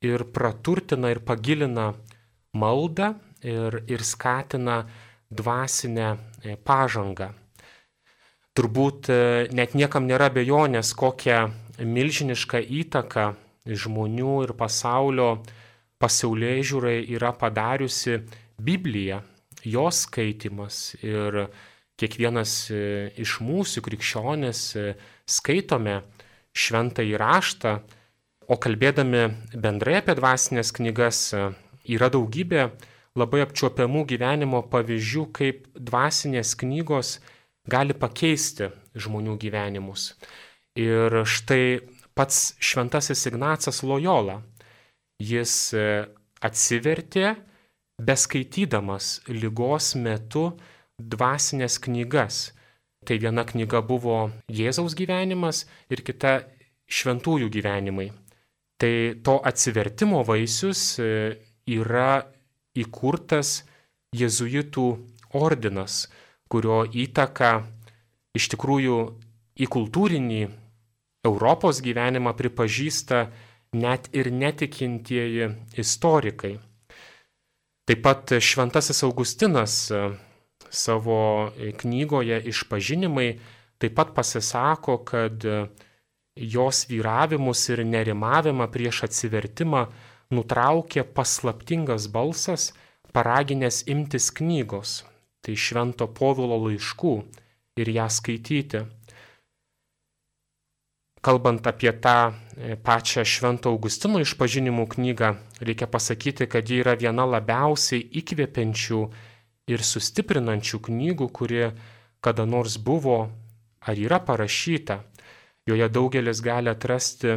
ir 0.05 0.25
praturtina 0.33 1.11
ir 1.11 1.21
pagilina 1.25 1.91
maldą 2.57 3.13
ir, 3.43 3.81
ir 3.87 4.03
skatina 4.05 4.83
dvasinę 5.31 6.09
e, 6.43 6.57
pažangą. 6.57 7.31
Turbūt 8.51 9.07
net 9.55 9.77
niekam 9.79 10.03
nėra 10.09 10.27
bejonės, 10.35 10.89
kokią 10.99 11.45
milžinišką 11.79 12.59
įtaką 12.81 13.29
žmonių 13.65 14.33
ir 14.43 14.51
pasaulio 14.59 15.37
pasaulyje 16.01 16.63
žiūrai 16.71 16.97
yra 17.13 17.31
padariusi 17.37 18.17
Biblija, 18.61 19.21
jos 19.63 20.05
skaitimas 20.07 20.95
ir 21.05 21.45
kiekvienas 22.01 22.53
e, 22.73 22.81
iš 23.21 23.37
mūsų 23.45 23.83
krikščionės 23.85 24.61
e, 24.77 24.85
skaitome 25.29 25.99
šventą 26.57 27.05
įraštą, 27.07 27.79
o 28.51 28.57
kalbėdami 28.59 29.27
bendrai 29.55 29.99
apie 30.01 30.15
dvasinės 30.17 30.73
knygas 30.75 31.29
yra 31.87 32.09
daugybė 32.11 32.71
labai 33.19 33.43
apčiuopiamų 33.45 34.05
gyvenimo 34.09 34.61
pavyzdžių, 34.71 35.25
kaip 35.35 35.67
dvasinės 35.75 36.55
knygos 36.59 37.17
gali 37.69 37.95
pakeisti 37.97 38.71
žmonių 38.95 39.37
gyvenimus. 39.39 40.13
Ir 40.79 41.23
štai 41.27 41.81
pats 42.15 42.55
šventasis 42.63 43.25
Ignacas 43.27 43.81
Lojola, 43.83 44.39
jis 45.21 45.73
e, 45.75 45.85
atsivertė, 46.41 47.35
beskaitydamas 48.01 49.21
lygos 49.29 49.93
metu 49.99 50.51
dvasinės 50.97 51.77
knygas. 51.83 52.51
Tai 53.01 53.17
viena 53.17 53.45
knyga 53.47 53.81
buvo 53.81 54.29
Jėzaus 54.45 54.93
gyvenimas 54.97 55.63
ir 55.89 56.03
kita 56.05 56.41
šventųjų 56.91 57.49
gyvenimai. 57.49 58.11
Tai 58.81 58.93
to 59.25 59.37
atsivertimo 59.45 60.21
vaisius 60.25 60.99
e, 61.01 61.37
yra 61.69 62.25
įkurtas 62.77 63.63
jėzuitų 64.17 64.85
ordinas, 65.37 66.07
kurio 66.51 66.83
įtaka 66.85 67.51
iš 68.37 68.49
tikrųjų 68.53 68.97
į 69.61 69.69
kultūrinį 69.71 70.41
Europos 71.25 71.81
gyvenimą 71.85 72.33
pripažįsta 72.37 73.25
net 73.77 74.09
ir 74.17 74.31
netikintieji 74.33 75.51
istorikai. 75.79 76.57
Taip 77.87 78.01
pat 78.05 78.33
Šventasis 78.41 79.03
Augustinas 79.05 79.75
e, 79.91 80.01
savo 80.71 81.51
knygoje 81.81 82.39
Išpažinimai 82.49 83.29
taip 83.81 83.95
pat 83.97 84.13
pasisako, 84.15 84.97
kad 85.03 85.45
e, 85.45 85.65
jos 86.35 86.85
vyravimus 86.89 87.67
ir 87.73 87.83
nerimavimą 87.85 88.69
prieš 88.71 89.03
atsivertimą 89.09 89.85
nutraukė 90.31 91.03
paslaptingas 91.17 92.07
balsas, 92.13 92.71
paraginęs 93.11 93.83
imtis 93.91 94.31
knygos, 94.31 95.01
tai 95.43 95.57
Švento 95.59 96.07
Povilo 96.07 96.57
laiškų 96.67 97.15
ir 97.81 97.93
ją 97.97 98.07
skaityti. 98.07 98.85
Kalbant 101.21 101.67
apie 101.69 101.91
tą 102.01 102.15
e, 102.31 102.77
pačią 102.81 103.25
Švento 103.27 103.69
Augustino 103.69 104.21
išpažinimų 104.23 104.87
knygą, 104.95 105.35
reikia 105.61 105.85
pasakyti, 105.85 106.47
kad 106.49 106.69
ji 106.69 106.79
yra 106.81 106.95
viena 106.97 107.27
labiausiai 107.29 108.07
įkvepiančių 108.21 109.01
ir 109.71 109.83
sustiprinančių 109.85 110.79
knygų, 110.87 111.27
kuri 111.31 111.69
kada 112.21 112.45
nors 112.45 112.77
buvo 112.77 113.29
ar 113.81 113.97
yra 113.97 114.19
parašyta. 114.23 115.01
Joje 115.65 115.87
daugelis 115.93 116.41
gali 116.41 116.71
atrasti 116.71 117.35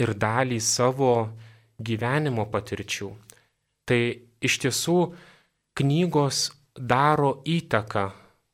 ir 0.00 0.14
dalį 0.16 0.58
savo 0.60 1.12
gyvenimo 1.82 2.46
patirčių. 2.52 3.10
Tai 3.84 4.00
iš 4.40 4.58
tiesų 4.64 4.98
knygos 5.78 6.50
daro 6.76 7.40
įtaką 7.48 8.06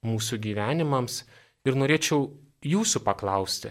mūsų 0.06 0.38
gyvenimams 0.42 1.22
ir 1.66 1.78
norėčiau 1.78 2.28
jūsų 2.64 3.02
paklausti, 3.06 3.70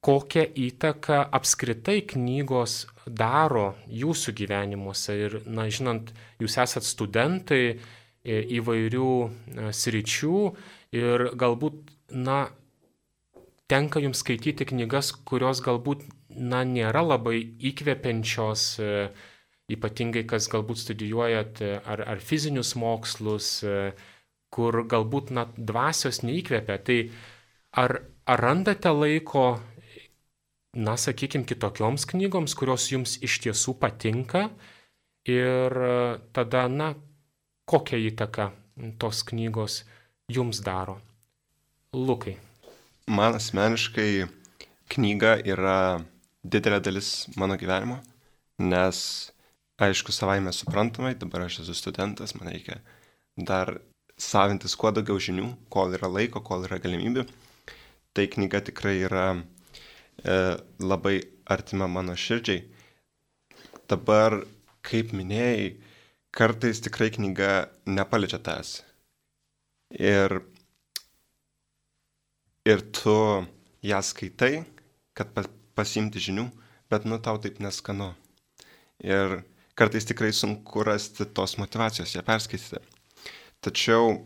kokią 0.00 0.46
įtaką 0.56 1.20
apskritai 1.36 2.00
knygos 2.08 2.86
daro 3.06 3.74
jūsų 3.92 4.32
gyvenimuose. 4.38 5.16
Ir, 5.26 5.40
na, 5.44 5.68
žinant, 5.68 6.12
jūs 6.40 6.56
esat 6.62 6.86
studentai 6.88 7.64
e, 7.68 7.76
įvairių 8.60 9.10
e, 9.20 9.72
sričių 9.76 10.38
ir 10.96 11.26
galbūt, 11.40 11.82
na, 12.16 12.46
tenka 13.70 14.00
jums 14.02 14.24
skaityti 14.24 14.66
knygas, 14.72 15.12
kurios 15.28 15.60
galbūt 15.64 16.06
na, 16.32 16.64
nėra 16.64 17.04
labai 17.04 17.36
įkvepiančios, 17.70 18.64
e, 18.80 18.94
ypatingai 19.70 20.24
kas 20.26 20.48
galbūt 20.50 20.80
studijuojat 20.80 21.60
ar, 21.84 22.00
ar 22.02 22.22
fizinius 22.24 22.72
mokslus, 22.74 23.60
kur 24.50 24.80
galbūt 24.90 25.30
na, 25.30 25.44
dvasios 25.54 26.24
neįkvepia. 26.26 26.78
Tai 26.82 26.96
ar, 27.78 27.94
ar 28.26 28.42
randate 28.42 28.90
laiko, 28.90 29.44
na, 30.74 30.96
sakykime, 30.96 31.46
kitokioms 31.48 32.06
knygoms, 32.10 32.54
kurios 32.58 32.88
jums 32.92 33.16
iš 33.24 33.40
tiesų 33.46 33.76
patinka 33.80 34.48
ir 35.28 35.74
tada, 36.36 36.66
na, 36.68 36.92
kokią 37.70 37.98
įtaką 38.10 38.50
tos 38.98 39.24
knygos 39.26 39.82
jums 40.30 40.62
daro? 40.64 40.98
Lukai. 41.94 42.36
Man 43.10 43.34
asmeniškai 43.34 44.28
knyga 44.90 45.36
yra 45.42 46.00
didelė 46.46 46.78
dalis 46.82 47.26
mano 47.36 47.56
gyvenimo, 47.58 47.98
nes, 48.62 48.98
aišku, 49.82 50.14
savaime 50.14 50.52
suprantamai, 50.54 51.16
dabar 51.18 51.48
aš 51.48 51.64
esu 51.64 51.74
studentas, 51.74 52.36
man 52.38 52.52
reikia 52.52 52.78
dar 53.36 53.80
savintis 54.20 54.76
kuo 54.78 54.92
daugiau 54.94 55.18
žinių, 55.20 55.48
kol 55.72 55.96
yra 55.96 56.10
laiko, 56.12 56.42
kol 56.44 56.66
yra 56.68 56.78
galimybių. 56.82 57.26
Tai 58.14 58.26
knyga 58.26 58.60
tikrai 58.66 58.96
yra 59.06 59.26
e, 59.34 59.44
labai 60.24 61.20
artima 61.50 61.88
mano 61.88 62.14
širdžiai. 62.16 62.64
Dabar, 63.90 64.36
kaip 64.86 65.14
minėjai, 65.16 65.72
kartais 66.30 66.80
tikrai 66.84 67.10
knyga 67.14 67.70
nepaliečia 67.86 68.38
tas. 68.38 68.80
Ir, 69.90 70.42
ir 72.68 72.84
tu 72.94 73.16
ją 73.82 74.02
skaitai, 74.06 74.62
kad 75.16 75.32
pasimti 75.74 76.22
žinių, 76.22 76.46
bet 76.90 77.06
nu 77.08 77.18
tau 77.18 77.40
taip 77.42 77.58
neskanu. 77.62 78.12
Ir 79.02 79.40
kartais 79.74 80.06
tikrai 80.06 80.30
sunku 80.36 80.84
rasti 80.86 81.26
tos 81.26 81.56
motivacijos 81.58 82.14
ją 82.14 82.22
perskaityti. 82.26 82.78
Tačiau 83.64 84.20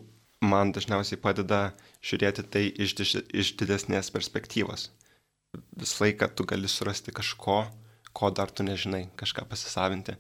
man 0.45 0.75
dažniausiai 0.75 1.19
padeda 1.21 1.73
žiūrėti 2.05 2.45
tai 2.53 2.67
iš, 2.69 2.95
iš 3.33 3.55
didesnės 3.59 4.13
perspektyvos. 4.15 4.91
Visą 5.79 6.05
laiką 6.05 6.29
tu 6.37 6.47
gali 6.49 6.71
surasti 6.71 7.15
kažko, 7.15 7.63
ko 8.15 8.31
dar 8.31 8.51
tu 8.51 8.67
nežinai, 8.67 9.09
kažką 9.21 9.47
pasisavinti. 9.51 10.17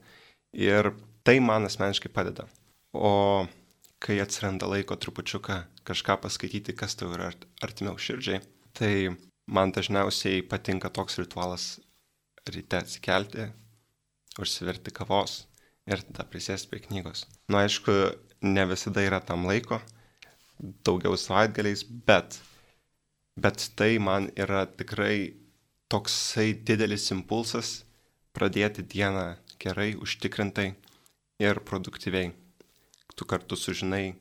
Ir 0.54 0.92
tai 1.26 1.38
man 1.40 1.66
asmeniškai 1.68 2.12
padeda. 2.14 2.48
O 2.94 3.46
kai 4.04 4.18
atsiranda 4.20 4.68
laiko 4.70 4.96
trupučiuką 5.00 5.60
kažką 5.88 6.18
paskaityti, 6.22 6.76
kas 6.76 6.98
tau 6.98 7.12
yra 7.14 7.30
artimiau 7.64 7.96
širdžiai, 8.00 8.42
tai 8.76 8.94
Man 9.44 9.74
dažniausiai 9.76 10.40
patinka 10.48 10.88
toks 10.88 11.18
ritualas 11.20 11.64
ryte 12.48 12.78
atsikelti, 12.80 13.50
užsiverti 14.40 14.92
kavos 14.96 15.42
ir 15.84 16.00
tada 16.06 16.24
prisėsti 16.30 16.70
prie 16.70 16.80
knygos. 16.86 17.26
Na, 17.26 17.58
nu, 17.58 17.58
aišku, 17.60 17.92
ne 18.48 18.64
visada 18.70 19.04
yra 19.04 19.20
tam 19.20 19.44
laiko, 19.48 19.82
daugiau 20.88 21.18
savaitgaliais, 21.20 21.84
bet, 22.08 22.38
bet 23.36 23.70
tai 23.76 23.98
man 23.98 24.30
yra 24.36 24.64
tikrai 24.66 25.34
toksai 25.90 26.54
didelis 26.66 27.10
impulsas 27.14 27.84
pradėti 28.34 28.82
dieną 28.82 29.26
gerai, 29.62 29.94
užtikrintai 29.94 30.74
ir 31.42 31.60
produktyviai. 31.68 32.32
Tu 33.14 33.26
kartu 33.30 33.56
sužinai 33.56 34.16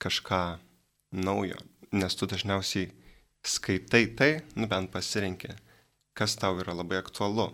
kažką 0.00 0.42
naujo, 1.12 1.58
nes 1.92 2.16
tu 2.16 2.26
dažniausiai 2.26 2.88
skaitai 3.44 4.06
tai, 4.16 4.30
nu 4.56 4.68
bent 4.70 4.90
pasirinkė, 4.94 5.52
kas 6.16 6.36
tau 6.40 6.56
yra 6.62 6.74
labai 6.78 7.00
aktualu. 7.02 7.50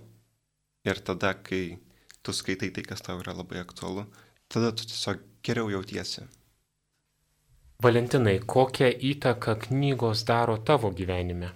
Ir 0.87 1.03
tada, 1.03 1.35
kai 1.35 1.81
tu 2.23 2.33
skaitai 2.33 2.71
tai, 2.75 2.85
kas 2.87 3.03
tau 3.03 3.19
yra 3.23 3.35
labai 3.35 3.61
aktualu, 3.65 4.07
tada 4.49 4.71
tu 4.73 4.87
tiesiog 4.87 5.25
geriau 5.43 5.71
jautiesi. 5.75 6.29
Valentinai, 7.79 8.41
kokią 8.43 8.87
įtaką 9.07 9.53
knygos 9.65 10.25
daro 10.27 10.57
tavo 10.69 10.89
gyvenime? 10.91 11.53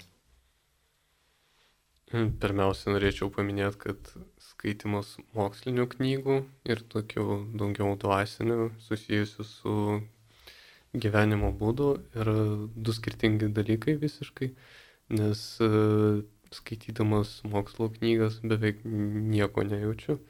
Pirmiausia, 2.13 2.93
norėčiau 2.95 3.27
paminėti, 3.35 3.81
kad 3.81 4.13
skaitimas 4.45 5.17
mokslinių 5.35 5.89
knygų 5.97 6.37
ir 6.71 6.83
tokių 6.95 7.25
daugiau 7.59 7.97
dvasinių 8.05 8.69
susijusių 8.85 9.47
su 9.49 9.75
gyvenimo 11.07 11.51
būdų 11.65 11.89
yra 12.23 12.37
du 12.71 12.95
skirtingi 12.95 13.51
dalykai 13.59 13.97
visiškai, 14.05 14.53
nes 15.19 15.43
e, 15.59 15.73
skaitydamas 16.55 17.41
mokslo 17.57 17.91
knygas 17.99 18.39
beveik 18.47 18.87
nieko 18.87 19.67
nejaučiu. 19.73 20.21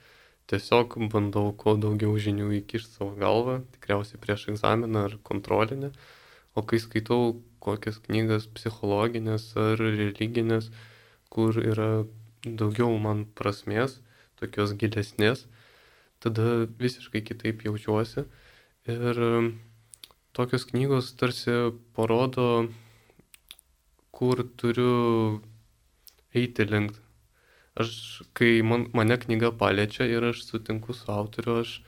Tiesiog 0.52 0.98
bandau 1.08 1.54
kuo 1.56 1.72
daugiau 1.80 2.18
žinių 2.20 2.50
įkišti 2.58 2.98
savo 2.98 3.14
galvą, 3.16 3.54
tikriausiai 3.72 4.18
prieš 4.20 4.50
egzaminą 4.52 5.06
ar 5.08 5.14
kontrolinę. 5.24 5.88
O 6.52 6.60
kai 6.68 6.76
skaitau 6.82 7.38
kokias 7.64 7.96
knygas 8.04 8.44
psichologinės 8.52 9.46
ar 9.56 9.80
religinės, 9.80 10.68
kur 11.32 11.56
yra 11.56 12.04
daugiau 12.44 12.92
man 13.00 13.24
prasmės, 13.38 13.96
tokios 14.36 14.74
gilesnės, 14.76 15.46
tada 16.20 16.66
visiškai 16.84 17.22
kitaip 17.24 17.64
jaučiuosi. 17.64 18.26
Ir 18.92 19.22
tokios 20.36 20.68
knygos 20.68 21.14
tarsi 21.16 21.54
parodo, 21.96 22.48
kur 24.12 24.44
turiu 24.60 25.40
eiti 26.36 26.68
link. 26.68 27.01
Aš, 27.74 28.20
kai 28.36 28.60
man, 28.68 28.84
mane 28.92 29.16
knyga 29.16 29.48
paliečia 29.56 30.04
ir 30.04 30.26
aš 30.28 30.42
sutinku 30.44 30.92
su 30.92 31.06
autoriu, 31.12 31.62
aš 31.62 31.78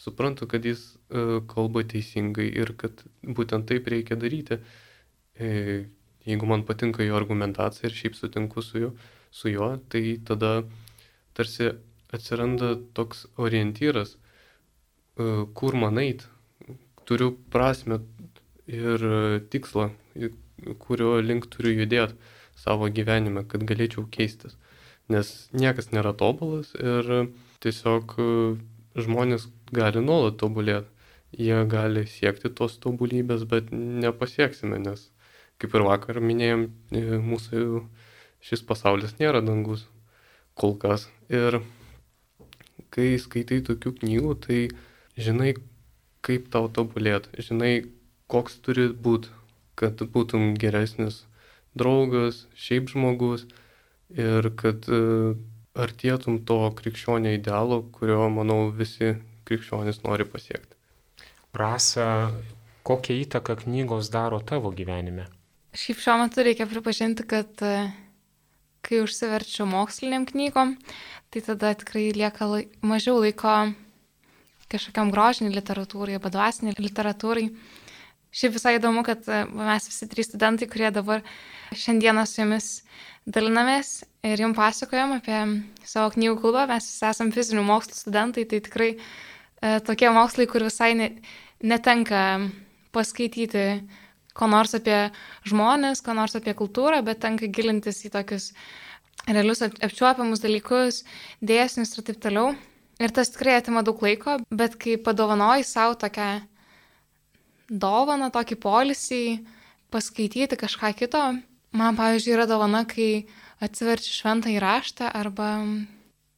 suprantu, 0.00 0.46
kad 0.48 0.64
jis 0.64 0.84
uh, 0.94 1.42
kalba 1.50 1.82
teisingai 1.90 2.46
ir 2.62 2.72
kad 2.80 3.02
būtent 3.22 3.68
taip 3.68 3.90
reikia 3.92 4.16
daryti. 4.16 4.58
E, 5.34 5.50
jeigu 6.24 6.48
man 6.48 6.64
patinka 6.64 7.04
jo 7.04 7.18
argumentacija 7.18 7.90
ir 7.90 7.96
šiaip 7.98 8.16
sutinku 8.16 8.62
su 8.64 8.80
juo, 8.86 8.90
su 9.30 9.52
juo 9.52 9.68
tai 9.92 10.16
tada 10.24 10.54
tarsi 11.36 11.74
atsiranda 12.14 12.72
toks 12.96 13.26
orientyras, 13.36 14.16
uh, 14.16 15.44
kur 15.52 15.76
man 15.76 16.00
eit. 16.00 16.24
Turiu 17.04 17.34
prasme 17.52 18.00
ir 18.64 19.02
tikslą, 19.52 19.90
kurio 20.80 21.18
link 21.20 21.50
turiu 21.52 21.82
judėti 21.82 22.16
savo 22.56 22.88
gyvenime, 22.88 23.44
kad 23.44 23.66
galėčiau 23.68 24.08
keistis 24.08 24.56
nes 25.12 25.32
niekas 25.52 25.90
nėra 25.92 26.14
tobulas 26.16 26.72
ir 26.78 27.28
tiesiog 27.64 28.14
e, 28.18 28.26
žmonės 29.00 29.48
gali 29.74 30.02
nuolat 30.04 30.38
tobulėti. 30.40 30.88
Jie 31.34 31.64
gali 31.66 32.04
siekti 32.06 32.50
tos 32.54 32.76
tobulybės, 32.78 33.42
bet 33.50 33.72
nepasieksime, 33.74 34.78
nes, 34.78 35.08
kaip 35.58 35.74
ir 35.74 35.82
vakar 35.88 36.20
minėjom, 36.22 36.68
e, 36.94 37.02
mūsų 37.18 37.82
šis 38.44 38.62
pasaulis 38.68 39.16
nėra 39.18 39.42
dangus 39.42 39.86
kol 40.54 40.76
kas. 40.78 41.08
Ir 41.28 41.58
kai 42.94 43.14
skaitai 43.18 43.60
tokių 43.66 43.96
knygų, 43.98 44.34
tai 44.46 44.60
žinai, 45.18 45.56
kaip 46.24 46.46
tau 46.54 46.68
tobulėti, 46.70 47.34
žinai, 47.42 47.74
koks 48.30 48.60
turi 48.64 48.88
būti, 48.92 49.32
kad 49.74 49.98
būtum 50.14 50.54
geresnis 50.60 51.24
draugas, 51.74 52.44
šiaip 52.54 52.92
žmogus 52.92 53.48
ir 54.12 54.50
kad 54.58 54.88
e, 54.88 55.34
artėtum 55.74 56.40
to 56.48 56.58
krikščionio 56.78 57.34
idealo, 57.36 57.82
kurio, 57.94 58.26
manau, 58.32 58.68
visi 58.74 59.14
krikščionys 59.48 60.02
nori 60.04 60.26
pasiekti. 60.28 60.76
Rasa, 61.54 62.30
kokią 62.86 63.16
įtaką 63.24 63.58
knygos 63.64 64.10
daro 64.12 64.40
tavo 64.42 64.72
gyvenime? 64.74 65.28
Šiaip 65.74 66.02
šiuo 66.02 66.18
metu 66.20 66.44
reikia 66.46 66.66
pripažinti, 66.70 67.26
kad 67.26 67.62
e, 67.66 67.74
kai 68.84 69.00
užsiverčiu 69.02 69.66
moksliniam 69.70 70.26
knygom, 70.28 70.76
tai 71.32 71.42
tada 71.46 71.72
tikrai 71.78 72.10
lieka 72.14 72.46
lai, 72.50 72.66
mažiau 72.84 73.18
laiko 73.22 73.54
kažkokiam 74.70 75.10
grožiniai 75.14 75.54
literatūrai, 75.54 76.18
arba 76.18 76.30
dvasiniai 76.34 76.78
literatūrai. 76.82 77.48
Šiaip 78.34 78.56
visai 78.56 78.76
įdomu, 78.80 79.04
kad 79.06 79.22
e, 79.30 79.44
mes 79.46 79.86
visi 79.86 80.08
trys 80.10 80.28
studentai, 80.32 80.66
kurie 80.70 80.90
dabar 80.94 81.22
šiandieną 81.74 82.24
su 82.26 82.40
jumis 82.42 82.68
dalinamės 83.30 84.02
ir 84.26 84.42
jums 84.42 84.58
pasakojam 84.58 85.14
apie 85.16 85.38
savo 85.86 86.10
knygų 86.16 86.40
klubą. 86.42 86.64
Mes 86.70 86.88
esame 86.98 87.34
fizinių 87.34 87.62
mokslų 87.68 87.94
studentai, 88.00 88.46
tai 88.50 88.58
tikrai 88.64 88.88
e, 88.94 89.78
tokie 89.86 90.10
mokslai, 90.14 90.48
kur 90.50 90.66
visai 90.66 90.92
ne, 90.98 91.12
netenka 91.62 92.24
paskaityti 92.94 93.68
ko 94.34 94.48
nors 94.50 94.74
apie 94.74 94.98
žmonės, 95.46 96.02
ko 96.02 96.16
nors 96.18 96.34
apie 96.34 96.56
kultūrą, 96.58 97.04
bet 97.06 97.22
tenka 97.22 97.46
gilintis 97.46 98.02
į 98.02 98.10
tokius 98.16 98.50
realius 99.28 99.62
apčiuopiamus 99.62 100.42
dalykus, 100.42 101.04
dėsnius 101.38 101.94
ir 101.94 102.08
taip 102.10 102.18
toliau. 102.24 102.56
Ir 103.02 103.14
tas 103.14 103.30
tikrai 103.34 103.56
atima 103.58 103.82
daug 103.86 104.02
laiko, 104.02 104.36
bet 104.50 104.74
kai 104.78 104.98
padovanoji 105.02 105.66
savo 105.66 105.94
tokią 105.98 106.28
dovaną, 107.68 108.30
tokį 108.34 108.60
polisį, 108.60 109.24
paskaityti 109.94 110.58
kažką 110.58 110.92
kito, 110.98 111.24
Man, 111.74 111.96
pavyzdžiui, 111.98 112.36
yra 112.36 112.44
dovana, 112.46 112.84
kai 112.86 113.26
atsiverčiu 113.64 114.12
šventą 114.14 114.52
įraštą 114.54 115.08
arba 115.10 115.48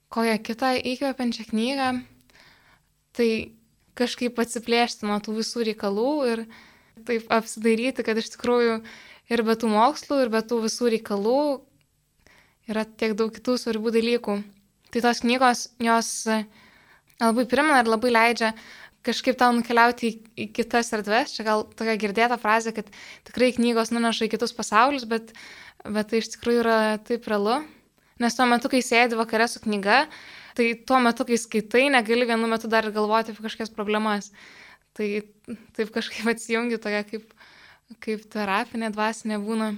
koją 0.08 0.38
kitą 0.40 0.70
įkvepiančią 0.80 1.44
knygą, 1.50 1.88
tai 3.12 3.28
kažkaip 4.00 4.40
atsiplėšti 4.40 5.04
nuo 5.04 5.18
tų 5.20 5.34
visų 5.42 5.66
reikalų 5.68 6.08
ir 6.30 6.42
taip 7.04 7.28
apsidairyti, 7.36 8.06
kad 8.06 8.16
iš 8.16 8.30
tikrųjų 8.38 8.78
ir 9.28 9.44
be 9.44 9.58
tų 9.60 9.74
mokslų, 9.74 10.22
ir 10.24 10.32
be 10.32 10.40
tų 10.40 10.62
visų 10.64 10.94
reikalų 10.96 11.36
yra 12.72 12.86
tiek 12.88 13.12
daug 13.20 13.34
kitų 13.36 13.58
svarbių 13.60 13.92
dalykų. 13.98 14.38
Tai 14.88 15.04
tos 15.04 15.20
knygos 15.20 15.66
jos 15.84 16.14
labai 17.20 17.44
primena 17.44 17.84
ir 17.84 17.92
labai 17.92 18.16
leidžia 18.16 18.54
kažkaip 19.06 19.38
tau 19.40 19.52
nukeliauti 19.54 20.08
į, 20.08 20.16
į 20.36 20.46
kitas 20.56 20.92
erdves. 20.96 21.34
Čia 21.36 21.46
gal 21.46 21.64
tokia 21.78 21.96
girdėta 22.00 22.38
frazė, 22.40 22.74
kad 22.76 22.90
tikrai 23.28 23.52
knygos 23.56 23.92
nuneša 23.94 24.26
į 24.26 24.32
kitus 24.34 24.54
pasaulius, 24.56 25.06
bet, 25.08 25.32
bet 25.84 26.10
tai 26.12 26.22
iš 26.22 26.32
tikrųjų 26.34 26.62
yra 26.64 26.78
taip 27.06 27.28
realu. 27.30 27.60
Nes 28.22 28.36
tuo 28.36 28.46
metu, 28.48 28.70
kai 28.72 28.80
sėdi 28.84 29.18
vakare 29.18 29.48
su 29.52 29.60
knyga, 29.64 30.04
tai 30.56 30.70
tuo 30.88 31.00
metu, 31.04 31.26
kai 31.28 31.36
skaitai, 31.40 31.86
negali 31.92 32.28
vienu 32.28 32.48
metu 32.48 32.70
dar 32.72 32.88
galvoti 32.92 33.34
apie 33.34 33.44
kažkokias 33.44 33.74
problemas. 33.76 34.30
Tai 34.96 35.08
taip 35.76 35.92
kažkaip 35.92 36.30
atsijungi 36.32 36.80
tokia 36.80 37.02
kaip, 37.04 37.34
kaip 38.00 38.24
terapinė 38.32 38.88
dvasinė 38.94 39.36
būna 39.42 39.74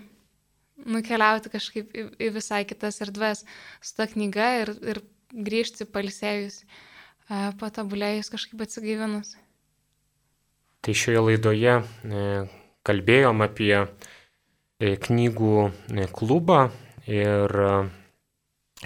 nukeliauti 0.87 1.51
kažkaip 1.51 1.91
į, 1.91 2.05
į 2.23 2.29
visai 2.37 2.63
kitas 2.69 3.01
erdves 3.03 3.43
su 3.83 3.97
ta 3.99 4.07
knyga 4.07 4.53
ir, 4.63 4.71
ir 4.95 5.03
grįžti 5.33 5.89
palsėjus 5.91 6.63
patobulėjus 7.29 8.33
kažkaip 8.33 8.65
atsigaivinus. 8.65 9.35
Tai 10.81 10.95
šioje 10.95 11.23
laidoje 11.27 11.75
e, 11.75 12.27
kalbėjom 12.87 13.43
apie 13.45 13.75
e, 13.77 14.95
knygų 15.05 15.55
e, 15.67 16.07
klubą 16.15 16.69
ir 17.11 17.55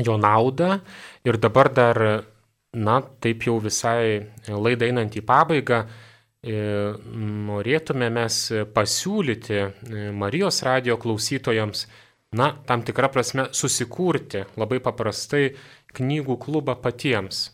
jo 0.01 0.17
naudą. 0.19 0.79
Ir 1.29 1.39
dabar 1.39 1.69
dar, 1.75 2.01
na, 2.73 2.97
taip 3.23 3.45
jau 3.47 3.59
visai 3.63 4.33
laidai 4.49 4.89
einant 4.91 5.19
į 5.19 5.23
pabaigą, 5.27 5.83
norėtume 6.43 8.09
mes 8.11 8.37
pasiūlyti 8.75 9.61
Marijos 10.19 10.63
radio 10.67 10.97
klausytojams, 10.99 11.85
na, 12.35 12.49
tam 12.67 12.83
tikrą 12.83 13.13
prasme 13.15 13.45
susikurti 13.55 14.43
labai 14.59 14.81
paprastai 14.83 15.53
knygų 15.95 16.41
klubą 16.43 16.75
patiems. 16.83 17.51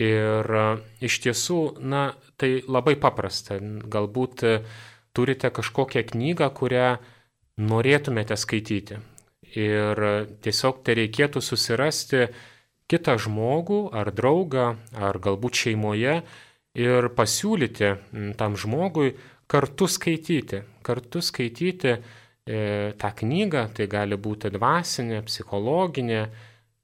Ir 0.00 0.48
e, 0.56 0.66
iš 1.04 1.18
tiesų, 1.26 1.60
na, 1.84 2.12
tai 2.40 2.62
labai 2.64 2.94
paprasta. 2.96 3.58
Galbūt 3.60 4.44
e, 4.48 4.54
turite 5.12 5.50
kažkokią 5.52 6.06
knygą, 6.12 6.48
kurią 6.56 6.86
norėtumėte 7.60 8.38
skaityti. 8.40 9.02
Ir 9.52 10.00
e, 10.00 10.14
tiesiog 10.44 10.80
tai 10.86 10.96
reikėtų 11.02 11.42
susirasti 11.44 12.30
kitą 12.88 13.18
žmogų 13.20 13.90
ar 13.92 14.12
draugą, 14.16 14.72
ar 14.96 15.18
galbūt 15.20 15.60
šeimoje 15.64 16.22
ir 16.72 17.08
pasiūlyti 17.12 17.92
tam 18.40 18.56
žmogui 18.56 19.12
kartu 19.46 19.88
skaityti. 19.88 20.62
Kartu 20.82 21.20
skaityti 21.20 21.92
e, 21.92 22.00
tą 22.96 23.10
knygą, 23.20 23.66
tai 23.76 23.86
gali 23.92 24.16
būti 24.16 24.50
dvasinė, 24.56 25.20
psichologinė, 25.28 26.22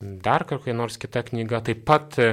dar 0.00 0.44
kokia 0.46 0.74
nors 0.74 0.96
kita 0.96 1.24
knyga, 1.26 1.60
taip 1.66 1.82
pat 1.86 2.18
e, 2.22 2.28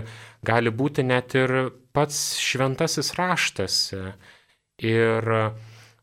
gali 0.46 0.70
būti 0.70 1.06
net 1.06 1.34
ir 1.36 1.72
pats 1.98 2.38
šventasis 2.38 3.16
raštas. 3.18 3.78
E, 3.94 4.04
ir, 4.86 5.26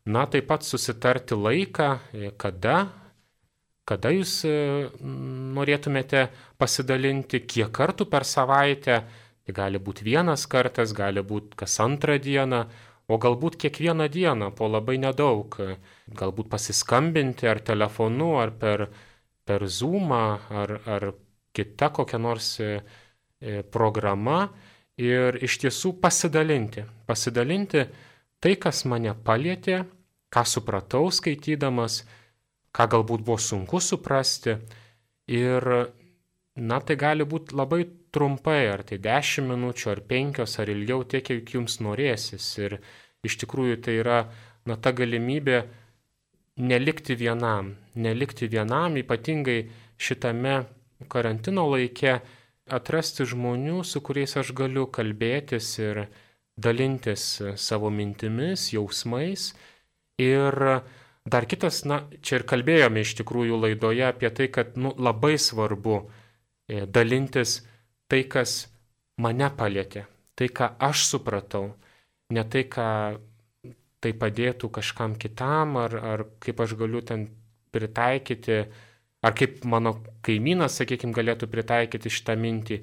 na, 0.04 0.24
taip 0.26 0.48
pat 0.50 0.66
susitarti 0.66 1.38
laiką, 1.38 1.88
e, 2.18 2.32
kada, 2.34 2.88
kada 3.86 4.10
jūs 4.14 4.42
norėtumėte 5.54 6.26
pasidalinti, 6.58 7.44
kiek 7.46 7.70
kartų 7.74 8.08
per 8.10 8.26
savaitę, 8.26 9.02
tai 9.42 9.54
gali 9.54 9.78
būti 9.78 10.06
vienas 10.06 10.46
kartas, 10.50 10.94
gali 10.94 11.22
būti 11.22 11.58
kas 11.62 11.78
antrą 11.82 12.18
dieną, 12.22 12.64
o 13.10 13.18
galbūt 13.22 13.58
kiekvieną 13.62 14.06
dieną 14.10 14.52
po 14.58 14.70
labai 14.70 14.98
nedaug, 15.02 15.58
galbūt 16.10 16.50
pasiskambinti 16.50 17.50
ar 17.50 17.58
telefonu, 17.62 18.36
ar 18.38 18.54
per, 18.54 18.86
per 19.44 19.66
Zoomą, 19.66 20.24
ar, 20.62 20.78
ar 20.86 21.12
kita 21.52 21.90
kokia 21.92 22.18
nors 22.18 22.54
e, 22.60 22.80
e, 23.40 23.62
programa 23.62 24.46
ir 25.00 25.38
iš 25.44 25.58
tiesų 25.64 25.96
pasidalinti. 26.02 26.84
Pasidalinti 27.06 27.86
tai, 28.42 28.56
kas 28.60 28.84
mane 28.88 29.14
palėtė, 29.24 29.82
ką 30.32 30.44
supratau 30.48 31.10
skaitydamas, 31.12 32.02
ką 32.72 32.88
galbūt 32.96 33.24
buvo 33.26 33.38
sunku 33.40 33.80
suprasti. 33.80 34.56
Ir, 35.32 35.68
na, 36.56 36.80
tai 36.80 36.96
gali 37.00 37.24
būti 37.28 37.56
labai 37.56 37.84
trumpai, 38.12 38.66
ar 38.72 38.82
tai 38.88 38.98
10 39.00 39.46
minučių, 39.48 39.92
ar 39.92 40.02
5, 40.08 40.42
ar 40.60 40.72
ilgiau, 40.72 41.04
tiek, 41.08 41.24
kiek 41.24 41.54
jums 41.56 41.78
norėsis. 41.84 42.48
Ir 42.60 42.80
iš 43.24 43.38
tikrųjų 43.44 43.78
tai 43.84 44.00
yra, 44.00 44.18
na, 44.68 44.76
ta 44.76 44.92
galimybė 44.96 45.62
nelikti 46.60 47.16
vienam, 47.16 47.76
nelikti 47.94 48.48
vienam, 48.52 48.98
ypatingai 49.00 49.62
šitame 49.96 50.62
karantino 51.10 51.64
laikė 51.70 52.20
atrasti 52.72 53.26
žmonių, 53.28 53.82
su 53.84 54.02
kuriais 54.04 54.36
aš 54.38 54.52
galiu 54.56 54.86
kalbėtis 54.86 55.74
ir 55.82 56.06
dalintis 56.56 57.40
savo 57.56 57.90
mintimis, 57.90 58.70
jausmais. 58.74 59.52
Ir 60.20 60.58
dar 61.24 61.46
kitas, 61.48 61.82
na, 61.88 62.02
čia 62.20 62.40
ir 62.40 62.46
kalbėjome 62.48 63.02
iš 63.02 63.16
tikrųjų 63.22 63.58
laidoje 63.64 64.06
apie 64.08 64.30
tai, 64.30 64.48
kad 64.52 64.76
nu, 64.76 64.92
labai 64.98 65.34
svarbu 65.40 65.98
e, 66.02 66.84
dalintis 66.86 67.62
tai, 68.10 68.22
kas 68.28 68.66
mane 69.22 69.48
palėtė, 69.56 70.06
tai, 70.38 70.48
ką 70.52 70.74
aš 70.82 71.06
supratau, 71.14 71.72
ne 72.32 72.44
tai, 72.44 72.66
ką 72.68 72.88
tai 74.02 74.12
padėtų 74.18 74.70
kažkam 74.74 75.14
kitam, 75.20 75.76
ar, 75.78 75.94
ar 75.96 76.24
kaip 76.42 76.60
aš 76.64 76.74
galiu 76.78 77.02
ten 77.06 77.28
pritaikyti, 77.72 78.64
ar 79.22 79.34
kaip 79.38 79.62
mano 79.64 79.96
kaimynas, 80.26 80.76
sakykime, 80.80 81.14
galėtų 81.14 81.48
pritaikyti 81.50 82.10
šitą 82.10 82.36
mintį, 82.38 82.80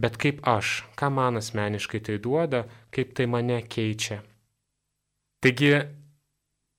bet 0.00 0.18
kaip 0.20 0.42
aš, 0.46 0.82
ką 0.98 1.10
man 1.14 1.38
asmeniškai 1.40 2.02
tai 2.04 2.18
duoda, 2.22 2.64
kaip 2.94 3.14
tai 3.16 3.28
mane 3.30 3.60
keičia. 3.62 4.20
Taigi, 5.44 5.72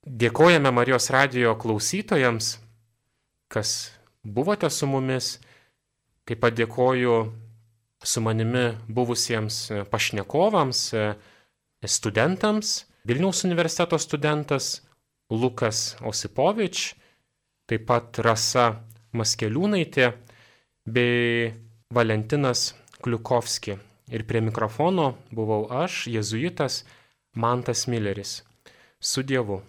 dėkojame 0.04 0.72
Marijos 0.76 1.10
radijo 1.14 1.56
klausytojams, 1.60 2.58
kas 3.48 3.94
buvote 4.24 4.70
su 4.70 4.90
mumis, 4.92 5.38
taip 6.28 6.44
pat 6.44 6.58
dėkoju 6.58 7.18
su 8.04 8.22
manimi 8.22 8.68
buvusiems 8.92 9.88
pašnekovams, 9.92 10.84
studentams, 11.88 12.84
Vilniaus 13.08 13.46
universiteto 13.48 13.96
studentas 13.96 14.82
Lukas 15.32 15.96
Osipovič, 16.04 16.92
taip 17.64 17.86
pat 17.88 18.20
Rasa 18.20 18.66
Maskeliūnaitė 19.18 20.12
bei 20.86 21.52
Valentinas 21.94 22.74
Kliukovski. 23.04 23.78
Ir 24.08 24.24
prie 24.28 24.40
mikrofono 24.42 25.14
buvau 25.36 25.66
aš, 25.84 26.06
jezuitas 26.08 26.84
Mantas 27.36 27.88
Milleris. 27.92 28.42
Su 29.00 29.24
Dievu. 29.24 29.62